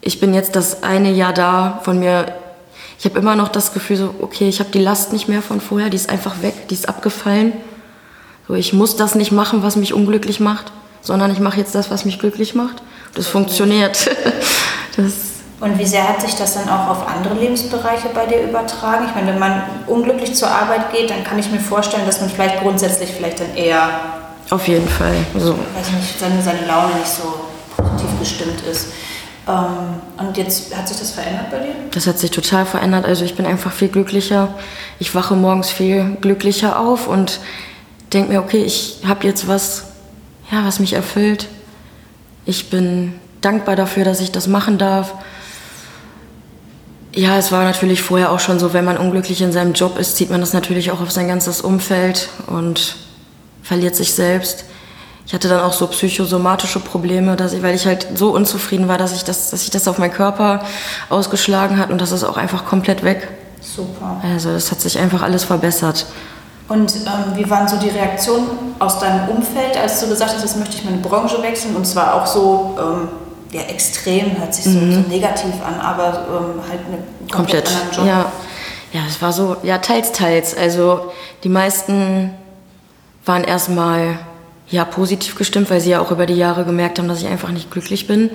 ich 0.00 0.18
bin 0.18 0.32
jetzt 0.32 0.56
das 0.56 0.82
eine 0.82 1.10
Jahr 1.12 1.34
da 1.34 1.80
von 1.84 1.98
mir. 1.98 2.26
Ich 2.98 3.04
habe 3.04 3.18
immer 3.18 3.36
noch 3.36 3.48
das 3.48 3.72
Gefühl, 3.72 3.96
so, 3.96 4.14
okay, 4.20 4.48
ich 4.48 4.60
habe 4.60 4.70
die 4.70 4.78
Last 4.78 5.12
nicht 5.12 5.28
mehr 5.28 5.42
von 5.42 5.60
vorher, 5.60 5.90
die 5.90 5.96
ist 5.96 6.08
einfach 6.08 6.42
weg, 6.42 6.68
die 6.68 6.74
ist 6.74 6.88
abgefallen. 6.88 7.52
So, 8.48 8.54
ich 8.54 8.72
muss 8.72 8.96
das 8.96 9.14
nicht 9.14 9.32
machen, 9.32 9.62
was 9.62 9.76
mich 9.76 9.94
unglücklich 9.94 10.40
macht, 10.40 10.72
sondern 11.00 11.32
ich 11.32 11.40
mache 11.40 11.58
jetzt 11.58 11.74
das, 11.74 11.90
was 11.90 12.04
mich 12.04 12.18
glücklich 12.18 12.54
macht. 12.54 12.82
Das 13.14 13.26
funktioniert. 13.26 14.10
das 14.96 15.34
und 15.60 15.78
wie 15.78 15.86
sehr 15.86 16.06
hat 16.06 16.20
sich 16.20 16.34
das 16.34 16.54
dann 16.54 16.68
auch 16.68 16.88
auf 16.88 17.08
andere 17.08 17.34
Lebensbereiche 17.34 18.08
bei 18.12 18.26
dir 18.26 18.42
übertragen? 18.42 19.06
Ich 19.08 19.14
meine, 19.14 19.28
wenn 19.28 19.38
man 19.38 19.62
unglücklich 19.86 20.34
zur 20.34 20.48
Arbeit 20.48 20.92
geht, 20.92 21.08
dann 21.08 21.24
kann 21.24 21.38
ich 21.38 21.50
mir 21.50 21.60
vorstellen, 21.60 22.04
dass 22.04 22.20
man 22.20 22.28
vielleicht 22.28 22.60
grundsätzlich 22.60 23.10
vielleicht 23.10 23.40
dann 23.40 23.54
eher... 23.56 23.88
Auf 24.50 24.68
jeden 24.68 24.86
Fall. 24.86 25.14
So. 25.38 25.52
Weiß 25.52 25.90
nicht, 25.96 26.20
seine, 26.20 26.42
seine 26.42 26.66
Laune 26.66 26.96
nicht 26.96 27.08
so 27.08 27.22
positiv 27.76 28.18
gestimmt 28.20 28.60
ist. 28.70 28.88
Ähm, 29.46 30.00
und 30.16 30.36
jetzt 30.36 30.74
hat 30.74 30.88
sich 30.88 30.98
das 30.98 31.10
verändert 31.10 31.50
bei 31.50 31.58
dir? 31.58 31.74
Das 31.90 32.06
hat 32.06 32.18
sich 32.18 32.30
total 32.30 32.66
verändert. 32.66 33.04
Also 33.04 33.24
ich 33.24 33.34
bin 33.34 33.46
einfach 33.46 33.72
viel 33.72 33.88
glücklicher. 33.88 34.54
Ich 34.98 35.14
wache 35.14 35.34
morgens 35.34 35.70
viel 35.70 36.16
glücklicher 36.20 36.78
auf 36.78 37.08
und 37.08 37.40
denke 38.12 38.32
mir, 38.32 38.40
okay, 38.40 38.62
ich 38.64 39.00
habe 39.06 39.26
jetzt 39.26 39.48
was, 39.48 39.84
ja, 40.50 40.64
was 40.64 40.80
mich 40.80 40.94
erfüllt. 40.94 41.48
Ich 42.46 42.70
bin 42.70 43.14
dankbar 43.40 43.76
dafür, 43.76 44.04
dass 44.04 44.20
ich 44.20 44.32
das 44.32 44.46
machen 44.46 44.78
darf. 44.78 45.14
Ja, 47.12 47.38
es 47.38 47.52
war 47.52 47.62
natürlich 47.64 48.02
vorher 48.02 48.32
auch 48.32 48.40
schon 48.40 48.58
so, 48.58 48.72
wenn 48.72 48.84
man 48.84 48.98
unglücklich 48.98 49.40
in 49.40 49.52
seinem 49.52 49.72
Job 49.72 49.98
ist, 49.98 50.16
zieht 50.16 50.30
man 50.30 50.40
das 50.40 50.52
natürlich 50.52 50.90
auch 50.90 51.00
auf 51.00 51.12
sein 51.12 51.28
ganzes 51.28 51.60
Umfeld 51.60 52.28
und 52.46 52.96
verliert 53.62 53.94
sich 53.94 54.12
selbst. 54.14 54.64
Ich 55.26 55.32
hatte 55.32 55.48
dann 55.48 55.60
auch 55.60 55.72
so 55.72 55.86
psychosomatische 55.86 56.80
Probleme, 56.80 57.36
dass 57.36 57.54
ich, 57.54 57.62
weil 57.62 57.74
ich 57.74 57.86
halt 57.86 58.06
so 58.14 58.30
unzufrieden 58.30 58.88
war, 58.88 58.98
dass 58.98 59.12
ich 59.12 59.24
das, 59.24 59.50
dass 59.50 59.62
ich 59.62 59.70
das 59.70 59.88
auf 59.88 59.98
meinen 59.98 60.12
Körper 60.12 60.62
ausgeschlagen 61.08 61.78
hat 61.78 61.90
und 61.90 62.00
das 62.00 62.12
ist 62.12 62.24
auch 62.24 62.36
einfach 62.36 62.66
komplett 62.66 63.02
weg. 63.04 63.28
Super. 63.60 64.20
Also 64.22 64.52
das 64.52 64.70
hat 64.70 64.80
sich 64.80 64.98
einfach 64.98 65.22
alles 65.22 65.44
verbessert. 65.44 66.06
Und 66.68 66.94
ähm, 66.94 67.36
wie 67.36 67.48
waren 67.48 67.68
so 67.68 67.76
die 67.76 67.88
Reaktionen 67.88 68.48
aus 68.78 68.98
deinem 68.98 69.28
Umfeld, 69.28 69.76
als 69.76 70.00
du 70.00 70.08
gesagt 70.08 70.34
hast, 70.34 70.42
jetzt 70.42 70.56
möchte 70.58 70.76
ich 70.76 70.84
meine 70.84 70.98
Branche 70.98 71.42
wechseln 71.42 71.76
und 71.76 71.86
zwar 71.86 72.14
auch 72.14 72.26
so 72.26 72.76
ähm, 72.78 73.08
ja, 73.52 73.62
extrem, 73.62 74.38
hört 74.38 74.54
sich 74.54 74.64
so, 74.64 74.70
mhm. 74.70 74.94
so 74.94 75.00
negativ 75.08 75.54
an, 75.66 75.80
aber 75.80 76.26
ähm, 76.28 76.62
halt 76.68 76.80
eine 76.86 76.98
komplett, 77.30 77.64
komplett 77.64 77.68
anderen 77.68 77.90
Job. 77.92 78.06
Ja. 78.06 79.00
ja, 79.00 79.06
es 79.08 79.22
war 79.22 79.32
so, 79.32 79.56
ja, 79.62 79.78
teils, 79.78 80.12
teils. 80.12 80.56
Also 80.56 81.12
die 81.44 81.48
meisten 81.48 82.34
waren 83.24 83.44
erstmal 83.44 84.18
ja, 84.74 84.84
positiv 84.84 85.36
gestimmt, 85.36 85.70
weil 85.70 85.80
sie 85.80 85.90
ja 85.90 86.00
auch 86.00 86.10
über 86.10 86.26
die 86.26 86.34
Jahre 86.34 86.64
gemerkt 86.64 86.98
haben, 86.98 87.06
dass 87.06 87.20
ich 87.20 87.28
einfach 87.28 87.50
nicht 87.50 87.70
glücklich 87.70 88.08
bin. 88.08 88.30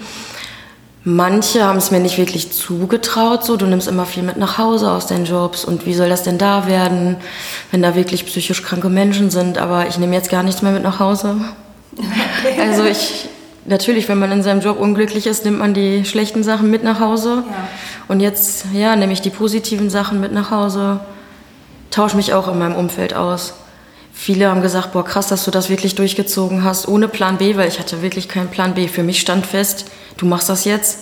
Manche 1.03 1.63
haben 1.63 1.77
es 1.77 1.91
mir 1.91 1.99
nicht 1.99 2.17
wirklich 2.17 2.51
zugetraut, 2.51 3.43
so 3.45 3.57
du 3.57 3.65
nimmst 3.65 3.89
immer 3.89 4.05
viel 4.05 4.23
mit 4.23 4.37
nach 4.37 4.57
Hause 4.57 4.89
aus 4.89 5.05
deinen 5.07 5.25
Jobs 5.25 5.65
und 5.65 5.85
wie 5.85 5.93
soll 5.93 6.07
das 6.07 6.23
denn 6.23 6.37
da 6.37 6.65
werden, 6.65 7.17
wenn 7.71 7.81
da 7.81 7.93
wirklich 7.95 8.25
psychisch 8.25 8.63
kranke 8.63 8.89
Menschen 8.89 9.29
sind, 9.29 9.57
aber 9.57 9.87
ich 9.87 9.97
nehme 9.97 10.15
jetzt 10.15 10.29
gar 10.29 10.43
nichts 10.43 10.61
mehr 10.61 10.71
mit 10.71 10.83
nach 10.83 10.99
Hause. 10.99 11.35
Also 12.57 12.85
ich, 12.85 13.27
natürlich, 13.65 14.07
wenn 14.07 14.19
man 14.19 14.31
in 14.31 14.43
seinem 14.43 14.61
Job 14.61 14.79
unglücklich 14.79 15.27
ist, 15.27 15.43
nimmt 15.43 15.59
man 15.59 15.73
die 15.73 16.05
schlechten 16.05 16.43
Sachen 16.43 16.71
mit 16.71 16.83
nach 16.83 17.01
Hause. 17.01 17.43
Ja. 17.49 17.67
Und 18.07 18.21
jetzt, 18.21 18.65
ja, 18.73 18.95
nehme 18.95 19.11
ich 19.11 19.21
die 19.21 19.29
positiven 19.29 19.89
Sachen 19.89 20.21
mit 20.21 20.31
nach 20.31 20.51
Hause, 20.51 21.01
tausche 21.91 22.15
mich 22.15 22.33
auch 22.33 22.47
in 22.47 22.59
meinem 22.59 22.75
Umfeld 22.75 23.13
aus. 23.13 23.55
Viele 24.21 24.49
haben 24.49 24.61
gesagt, 24.61 24.91
boah, 24.91 25.05
krass, 25.05 25.27
dass 25.27 25.45
du 25.45 25.49
das 25.49 25.69
wirklich 25.69 25.95
durchgezogen 25.95 26.65
hast, 26.65 26.89
ohne 26.89 27.07
Plan 27.07 27.37
B, 27.37 27.55
weil 27.55 27.69
ich 27.69 27.79
hatte 27.79 28.01
wirklich 28.01 28.27
keinen 28.27 28.49
Plan 28.49 28.73
B. 28.73 28.89
Für 28.89 29.01
mich 29.01 29.21
stand 29.21 29.45
fest, 29.45 29.85
du 30.17 30.25
machst 30.25 30.49
das 30.49 30.65
jetzt. 30.65 30.99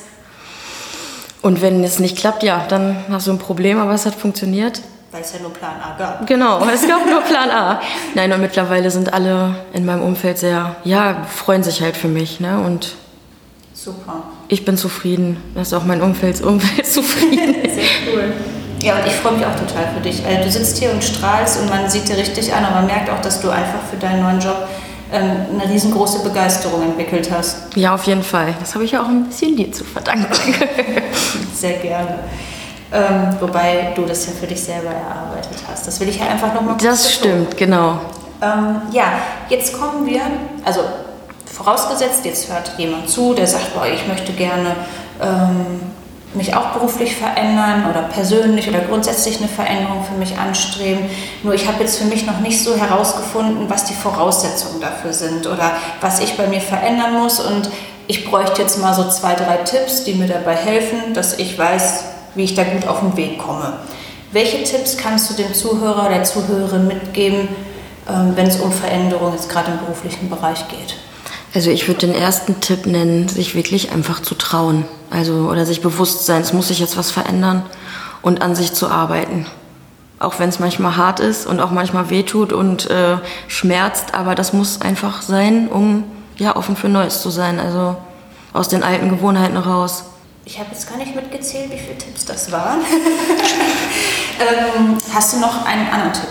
Und 1.41 1.63
wenn 1.63 1.83
es 1.83 1.97
nicht 1.97 2.15
klappt, 2.15 2.43
ja, 2.43 2.67
dann 2.69 2.95
hast 3.09 3.25
du 3.25 3.31
ein 3.31 3.39
Problem, 3.39 3.79
aber 3.79 3.93
es 3.93 4.05
hat 4.05 4.13
funktioniert. 4.13 4.81
Weil 5.11 5.21
es 5.21 5.33
ja 5.33 5.39
nur 5.39 5.51
Plan 5.51 5.77
A 5.81 5.97
gab. 5.97 6.27
Genau, 6.27 6.63
es 6.71 6.87
gab 6.87 7.07
nur 7.07 7.21
Plan 7.27 7.49
A. 7.49 7.81
Nein, 8.13 8.31
und 8.31 8.39
mittlerweile 8.39 8.91
sind 8.91 9.11
alle 9.11 9.55
in 9.73 9.83
meinem 9.83 10.03
Umfeld 10.03 10.37
sehr, 10.37 10.75
ja, 10.83 11.23
freuen 11.23 11.63
sich 11.63 11.81
halt 11.81 11.97
für 11.97 12.09
mich. 12.09 12.39
Ne? 12.39 12.59
Und 12.59 12.93
Super. 13.73 14.25
Ich 14.47 14.63
bin 14.63 14.77
zufrieden. 14.77 15.37
Das 15.55 15.69
ist 15.69 15.73
auch 15.73 15.85
mein 15.85 16.03
Umfeld, 16.03 16.39
Umfeld 16.43 16.85
zufrieden. 16.85 17.55
Sehr 17.63 18.13
cool. 18.13 18.33
Ja, 18.81 18.95
und 18.95 19.07
ich 19.07 19.13
freue 19.13 19.33
mich 19.33 19.45
auch 19.45 19.55
total 19.55 19.87
für 19.93 20.01
dich. 20.01 20.25
Also, 20.25 20.43
du 20.43 20.51
sitzt 20.51 20.77
hier 20.77 20.91
und 20.91 21.03
strahlst 21.03 21.59
und 21.61 21.69
man 21.69 21.89
sieht 21.89 22.07
dir 22.07 22.17
richtig 22.17 22.53
an, 22.53 22.63
aber 22.63 22.75
man 22.75 22.87
merkt 22.87 23.09
auch, 23.09 23.21
dass 23.21 23.41
du 23.41 23.49
einfach 23.49 23.79
für 23.89 23.97
deinen 23.97 24.21
neuen 24.21 24.39
Job 24.39 24.67
ähm, 25.11 25.45
eine 25.53 25.71
riesengroße 25.71 26.19
Begeisterung 26.19 26.83
entwickelt 26.83 27.29
hast. 27.31 27.75
Ja, 27.75 27.95
auf 27.95 28.03
jeden 28.03 28.23
Fall. 28.23 28.53
Das 28.59 28.75
habe 28.75 28.83
ich 28.83 28.91
ja 28.91 29.01
auch 29.01 29.07
ein 29.07 29.25
bisschen 29.25 29.55
dir 29.55 29.71
zu 29.71 29.83
verdanken. 29.83 30.27
Sehr 31.53 31.73
gerne. 31.73 32.19
Ähm, 32.91 33.35
wobei 33.39 33.91
du 33.95 34.05
das 34.05 34.25
ja 34.27 34.31
für 34.39 34.47
dich 34.47 34.61
selber 34.61 34.89
erarbeitet 34.89 35.57
hast. 35.69 35.87
Das 35.87 35.99
will 35.99 36.07
ich 36.07 36.19
ja 36.19 36.27
einfach 36.27 36.53
nochmal 36.53 36.75
kurz 36.75 36.83
Das 36.83 37.13
stimmt, 37.13 37.57
genau. 37.57 37.99
Ähm, 38.41 38.81
ja, 38.91 39.19
jetzt 39.49 39.77
kommen 39.77 40.05
wir, 40.05 40.21
also 40.63 40.81
vorausgesetzt, 41.45 42.23
jetzt 42.23 42.49
hört 42.51 42.71
jemand 42.77 43.09
zu, 43.09 43.33
der 43.33 43.47
sagt, 43.47 43.73
boah, 43.73 43.85
ich 43.87 44.07
möchte 44.07 44.31
gerne 44.31 44.75
ähm, 45.21 45.81
mich 46.37 46.55
auch 46.55 46.67
beruflich 46.67 47.15
verändern 47.15 47.89
oder 47.89 48.03
persönlich 48.03 48.69
oder 48.69 48.79
grundsätzlich 48.79 49.39
eine 49.39 49.47
Veränderung 49.47 50.03
für 50.05 50.17
mich 50.17 50.37
anstreben. 50.37 51.09
Nur 51.43 51.53
ich 51.53 51.67
habe 51.67 51.83
jetzt 51.83 51.97
für 51.97 52.05
mich 52.05 52.25
noch 52.25 52.39
nicht 52.39 52.63
so 52.63 52.77
herausgefunden, 52.77 53.69
was 53.69 53.85
die 53.85 53.93
Voraussetzungen 53.93 54.79
dafür 54.79 55.13
sind 55.13 55.47
oder 55.47 55.71
was 55.99 56.19
ich 56.19 56.37
bei 56.37 56.47
mir 56.47 56.61
verändern 56.61 57.13
muss. 57.13 57.39
Und 57.39 57.69
ich 58.07 58.29
bräuchte 58.29 58.61
jetzt 58.61 58.79
mal 58.79 58.93
so 58.93 59.09
zwei, 59.09 59.35
drei 59.35 59.57
Tipps, 59.57 60.03
die 60.03 60.13
mir 60.13 60.27
dabei 60.27 60.55
helfen, 60.55 61.13
dass 61.13 61.37
ich 61.39 61.57
weiß, 61.57 62.03
wie 62.35 62.43
ich 62.43 62.55
da 62.55 62.63
gut 62.63 62.87
auf 62.87 62.99
den 62.99 63.17
Weg 63.17 63.39
komme. 63.39 63.73
Welche 64.31 64.63
Tipps 64.63 64.97
kannst 64.97 65.29
du 65.29 65.33
dem 65.33 65.53
Zuhörer, 65.53 66.09
der 66.09 66.23
Zuhörerin 66.23 66.87
mitgeben, 66.87 67.49
ähm, 68.09 68.33
wenn 68.35 68.47
es 68.47 68.59
um 68.59 68.71
Veränderungen 68.71 69.33
jetzt 69.33 69.49
gerade 69.49 69.71
im 69.71 69.79
beruflichen 69.79 70.29
Bereich 70.29 70.67
geht? 70.67 70.95
Also 71.53 71.71
ich 71.71 71.87
würde 71.87 72.05
den 72.07 72.15
ersten 72.15 72.59
Tipp 72.59 72.85
nennen, 72.85 73.27
sich 73.27 73.55
wirklich 73.55 73.91
einfach 73.91 74.21
zu 74.21 74.35
trauen. 74.35 74.85
Also 75.09 75.49
oder 75.49 75.65
sich 75.65 75.81
bewusst 75.81 76.25
sein, 76.25 76.41
es 76.41 76.53
muss 76.53 76.67
sich 76.67 76.79
jetzt 76.79 76.97
was 76.97 77.11
verändern 77.11 77.63
und 78.21 78.41
an 78.41 78.55
sich 78.55 78.73
zu 78.73 78.89
arbeiten. 78.89 79.45
Auch 80.19 80.39
wenn 80.39 80.49
es 80.49 80.59
manchmal 80.59 80.97
hart 80.97 81.19
ist 81.19 81.45
und 81.45 81.59
auch 81.59 81.71
manchmal 81.71 82.09
wehtut 82.09 82.51
und 82.51 82.89
äh, 82.89 83.17
schmerzt, 83.47 84.15
aber 84.15 84.35
das 84.35 84.51
muss 84.51 84.81
einfach 84.81 85.21
sein, 85.21 85.67
um 85.67 86.03
ja 86.37 86.55
offen 86.55 86.75
für 86.75 86.89
Neues 86.89 87.21
zu 87.21 87.29
sein. 87.29 87.59
Also 87.59 87.95
aus 88.53 88.67
den 88.67 88.83
alten 88.83 89.09
Gewohnheiten 89.09 89.57
raus. 89.57 90.05
Ich 90.45 90.59
habe 90.59 90.69
jetzt 90.71 90.89
gar 90.89 90.97
nicht 90.97 91.15
mitgezählt, 91.15 91.71
wie 91.71 91.77
viele 91.77 91.97
Tipps 91.97 92.25
das 92.25 92.51
waren. 92.51 92.79
ähm, 94.39 94.97
hast 95.13 95.33
du 95.33 95.39
noch 95.39 95.65
einen 95.65 95.87
anderen 95.89 96.13
Tipp? 96.13 96.29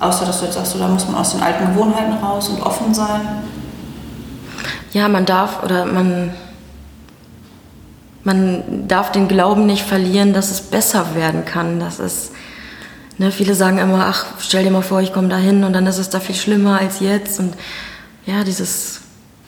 Außer 0.00 0.24
dass 0.24 0.40
du 0.40 0.46
jetzt 0.46 0.54
sagst, 0.54 0.74
da 0.78 0.88
muss 0.88 1.06
man 1.06 1.16
aus 1.16 1.32
den 1.32 1.42
alten 1.42 1.72
Gewohnheiten 1.72 2.14
raus 2.14 2.48
und 2.48 2.60
offen 2.62 2.92
sein 2.92 3.20
ja, 4.92 5.08
man 5.08 5.24
darf 5.24 5.62
oder 5.62 5.86
man, 5.86 6.34
man 8.24 8.86
darf 8.88 9.12
den 9.12 9.28
Glauben 9.28 9.66
nicht 9.66 9.84
verlieren, 9.84 10.32
dass 10.32 10.50
es 10.50 10.60
besser 10.60 11.14
werden 11.14 11.44
kann. 11.44 11.80
Das 11.80 11.98
ist, 11.98 12.32
ne, 13.18 13.32
viele 13.32 13.54
sagen 13.54 13.78
immer, 13.78 14.06
ach, 14.06 14.26
stell 14.38 14.64
dir 14.64 14.70
mal 14.70 14.82
vor, 14.82 15.00
ich 15.00 15.12
komme 15.12 15.28
da 15.28 15.36
hin 15.36 15.64
und 15.64 15.72
dann 15.72 15.86
ist 15.86 15.98
es 15.98 16.10
da 16.10 16.20
viel 16.20 16.34
schlimmer 16.34 16.78
als 16.80 17.00
jetzt. 17.00 17.40
Und 17.40 17.54
ja, 18.26 18.44
dieses, 18.44 19.00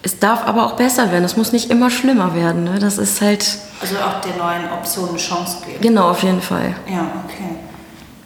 es 0.03 0.19
darf 0.19 0.47
aber 0.47 0.67
auch 0.67 0.73
besser 0.73 1.13
werden. 1.13 1.25
Es 1.25 1.37
muss 1.37 1.53
nicht 1.53 1.71
immer 1.71 1.91
schlimmer 1.91 2.35
werden. 2.35 2.65
Ne? 2.65 2.79
Das 2.79 2.99
ist 2.99 3.21
halt. 3.21 3.59
Also 3.81 3.97
auch 3.97 4.21
der 4.21 4.37
neuen 4.37 4.71
Option 4.73 5.11
eine 5.11 5.19
Chance 5.19 5.59
geben. 5.65 5.81
Genau, 5.81 6.11
auf 6.11 6.23
jeden 6.23 6.43
Fall. 6.43 6.75
Ja, 6.91 7.07
okay. 7.25 7.57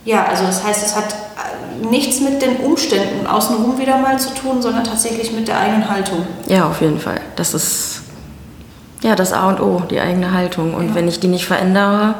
Ja, 0.04 0.24
also 0.24 0.44
das 0.44 0.64
heißt, 0.64 0.86
es 0.86 0.96
hat 0.96 1.14
nichts 1.90 2.20
mit 2.20 2.40
den 2.40 2.56
Umständen 2.58 3.26
außenrum 3.26 3.78
wieder 3.78 3.98
mal 3.98 4.18
zu 4.18 4.30
tun, 4.34 4.62
sondern 4.62 4.84
tatsächlich 4.84 5.32
mit 5.32 5.48
der 5.48 5.58
eigenen 5.58 5.88
Haltung. 5.88 6.26
Ja, 6.46 6.66
auf 6.66 6.80
jeden 6.80 6.98
Fall. 6.98 7.20
Das 7.36 7.52
ist 7.52 8.00
ja 9.08 9.16
das 9.16 9.32
A 9.32 9.48
und 9.48 9.60
O, 9.60 9.82
die 9.90 10.00
eigene 10.00 10.32
Haltung. 10.32 10.74
Und 10.74 10.90
ja. 10.90 10.94
wenn 10.94 11.08
ich 11.08 11.20
die 11.20 11.28
nicht 11.28 11.46
verändere, 11.46 12.14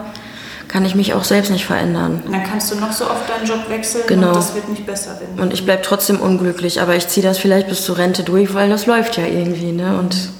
kann 0.68 0.84
ich 0.84 0.94
mich 0.94 1.14
auch 1.14 1.24
selbst 1.24 1.50
nicht 1.50 1.64
verändern. 1.64 2.22
Und 2.24 2.32
dann 2.32 2.44
kannst 2.44 2.70
du 2.70 2.76
noch 2.76 2.92
so 2.92 3.04
oft 3.04 3.28
deinen 3.28 3.46
Job 3.46 3.68
wechseln 3.68 4.04
genau. 4.06 4.28
und 4.28 4.36
das 4.36 4.54
wird 4.54 4.68
nicht 4.68 4.86
besser 4.86 5.18
werden. 5.18 5.40
Und 5.40 5.52
ich 5.52 5.64
bleibe 5.64 5.82
trotzdem 5.82 6.20
unglücklich, 6.20 6.80
aber 6.80 6.94
ich 6.94 7.08
ziehe 7.08 7.26
das 7.26 7.38
vielleicht 7.38 7.68
bis 7.68 7.84
zur 7.84 7.96
Rente 7.96 8.22
durch, 8.22 8.52
weil 8.54 8.68
das 8.68 8.86
läuft 8.86 9.16
ja 9.16 9.24
irgendwie. 9.24 9.72
Ne? 9.72 9.98
Und 9.98 10.30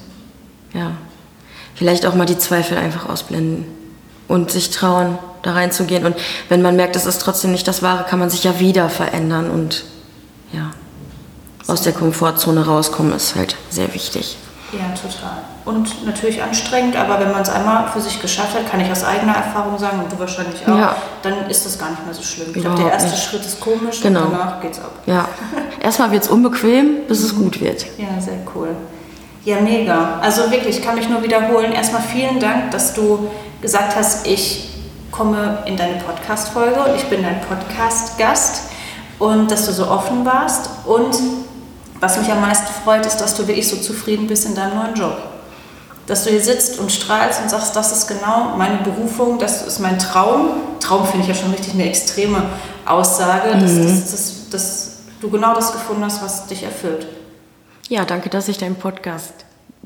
ja, 0.75 0.93
vielleicht 1.75 2.05
auch 2.05 2.15
mal 2.15 2.27
die 2.27 2.39
Zweifel 2.39 2.77
einfach 2.77 3.09
ausblenden 3.09 3.65
und 4.29 4.51
sich 4.51 4.71
trauen, 4.71 5.19
da 5.43 5.53
reinzugehen. 5.53 6.05
Und 6.05 6.17
wenn 6.49 6.61
man 6.61 6.77
merkt, 6.77 6.95
es 6.97 7.07
ist 7.07 7.23
trotzdem 7.23 7.53
nicht 7.53 7.67
das 7.67 7.83
Wahre, 7.83 8.05
kann 8.05 8.19
man 8.19 8.29
sich 8.29 8.45
ja 8.45 8.61
wieder 8.61 8.91
verändern 8.91 9.51
und 9.51 9.85
ja, 10.53 10.71
aus 11.67 11.83
der 11.83 11.93
Komfortzone 11.93 12.67
rauskommen 12.67 13.15
ist 13.15 13.35
halt 13.35 13.57
sehr 13.71 13.93
wichtig. 13.95 14.37
Ja, 14.73 14.95
total. 14.95 15.39
Und 15.65 16.05
natürlich 16.05 16.43
anstrengend, 16.43 16.95
aber 16.95 17.19
wenn 17.21 17.33
man 17.33 17.41
es 17.41 17.49
einmal 17.49 17.89
für 17.89 18.01
sich 18.01 18.21
geschafft 18.21 18.55
hat, 18.55 18.71
kann 18.71 18.81
ich 18.81 18.91
aus 18.91 19.03
eigener 19.03 19.35
Erfahrung 19.35 19.79
sagen, 19.79 20.01
und 20.01 20.13
du 20.13 20.19
wahrscheinlich 20.19 20.63
auch, 20.69 20.77
ja. 20.77 20.97
dann 21.23 21.49
ist 21.49 21.65
das 21.65 21.79
gar 21.79 21.91
nicht 21.91 22.05
mehr 22.05 22.15
so 22.15 22.23
schlimm. 22.23 22.49
Ich 22.55 22.61
glaube, 22.61 22.77
der 22.77 22.93
erste 22.93 23.11
nicht. 23.11 23.23
Schritt 23.23 23.47
ist 23.47 23.61
komisch 23.61 24.03
genau. 24.03 24.27
und 24.27 24.33
danach 24.33 24.61
geht's 24.61 24.79
ab. 24.79 24.91
Ja. 25.07 25.27
Erstmal 25.81 26.11
wird 26.11 26.25
es 26.25 26.29
unbequem, 26.29 27.07
bis 27.09 27.23
es 27.23 27.35
gut 27.35 27.61
wird. 27.61 27.87
Ja, 27.97 28.21
sehr 28.21 28.41
cool. 28.55 28.69
Ja, 29.45 29.61
mega. 29.61 30.19
Also 30.21 30.51
wirklich, 30.51 30.79
ich 30.79 30.85
kann 30.85 30.97
mich 30.97 31.09
nur 31.09 31.23
wiederholen. 31.23 31.73
Erstmal 31.73 32.03
vielen 32.03 32.39
Dank, 32.39 32.71
dass 32.71 32.93
du 32.93 33.31
gesagt 33.63 33.97
hast, 33.97 34.27
ich 34.27 34.69
komme 35.11 35.63
in 35.65 35.79
deine 35.79 35.95
Podcast-Folge 35.95 36.81
und 36.81 36.95
ich 36.95 37.05
bin 37.05 37.23
dein 37.23 37.41
Podcast-Gast 37.41 38.65
und 39.19 39.51
dass 39.51 39.65
du 39.65 39.73
so 39.73 39.89
offen 39.89 40.27
warst. 40.27 40.69
Und 40.85 41.17
was 42.01 42.19
mich 42.19 42.31
am 42.31 42.41
meisten 42.41 42.67
freut, 42.85 43.07
ist, 43.07 43.17
dass 43.19 43.35
du 43.35 43.47
wirklich 43.47 43.69
so 43.69 43.77
zufrieden 43.77 44.27
bist 44.27 44.47
in 44.47 44.55
deinem 44.55 44.77
neuen 44.77 44.95
Job. 44.95 45.17
Dass 46.07 46.25
du 46.25 46.31
hier 46.31 46.41
sitzt 46.41 46.79
und 46.79 46.91
strahlst 46.91 47.43
und 47.43 47.51
sagst, 47.51 47.77
das 47.77 47.93
ist 47.93 48.07
genau 48.07 48.55
meine 48.57 48.79
Berufung, 48.79 49.39
das 49.39 49.67
ist 49.67 49.79
mein 49.79 49.99
Traum. 49.99 50.51
Traum 50.81 51.07
finde 51.07 51.23
ich 51.23 51.29
ja 51.29 51.35
schon 51.35 51.51
richtig 51.51 51.75
eine 51.75 51.89
extreme 51.89 52.43
Aussage, 52.87 53.57
mhm. 53.57 53.61
dass, 53.61 53.77
dass, 53.77 54.11
dass, 54.11 54.51
dass 54.51 54.91
du 55.21 55.31
genau 55.31 55.55
das 55.55 55.73
gefunden 55.73 56.05
hast, 56.05 56.23
was 56.23 56.47
dich 56.47 56.63
erfüllt. 56.63 57.07
Ja, 57.89 58.05
danke, 58.05 58.29
dass 58.29 58.49
ich 58.49 58.59
dein 58.59 58.75
Podcast 58.77 59.33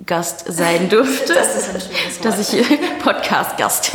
Gast 0.06 0.44
sein 0.48 0.88
durfte. 0.88 1.34
das 1.34 1.56
ist 1.56 1.74
ein 1.74 1.80
schönes 1.80 2.16
Wort. 2.16 2.24
Dass 2.24 2.38
ich 2.38 2.48
hier, 2.48 2.78
Podcast 3.02 3.56
Gast, 3.56 3.92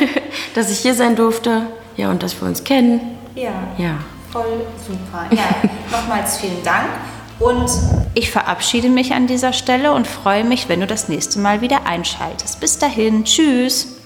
dass 0.54 0.70
ich 0.70 0.78
hier 0.78 0.94
sein 0.94 1.16
durfte. 1.16 1.62
Ja, 1.96 2.10
und 2.10 2.22
dass 2.22 2.40
wir 2.40 2.48
uns 2.48 2.62
kennen. 2.64 3.18
Ja. 3.34 3.52
Ja. 3.76 3.98
Voll 4.32 4.64
super. 4.86 5.26
Ja, 5.30 5.44
nochmals 5.90 6.38
vielen 6.38 6.62
Dank. 6.62 6.88
Und 7.40 7.70
ich 8.14 8.30
verabschiede 8.30 8.90
mich 8.90 9.14
an 9.14 9.26
dieser 9.26 9.52
Stelle 9.52 9.92
und 9.92 10.06
freue 10.06 10.44
mich, 10.44 10.68
wenn 10.68 10.80
du 10.80 10.86
das 10.86 11.08
nächste 11.08 11.38
Mal 11.38 11.62
wieder 11.62 11.86
einschaltest. 11.86 12.60
Bis 12.60 12.78
dahin, 12.78 13.24
tschüss. 13.24 13.99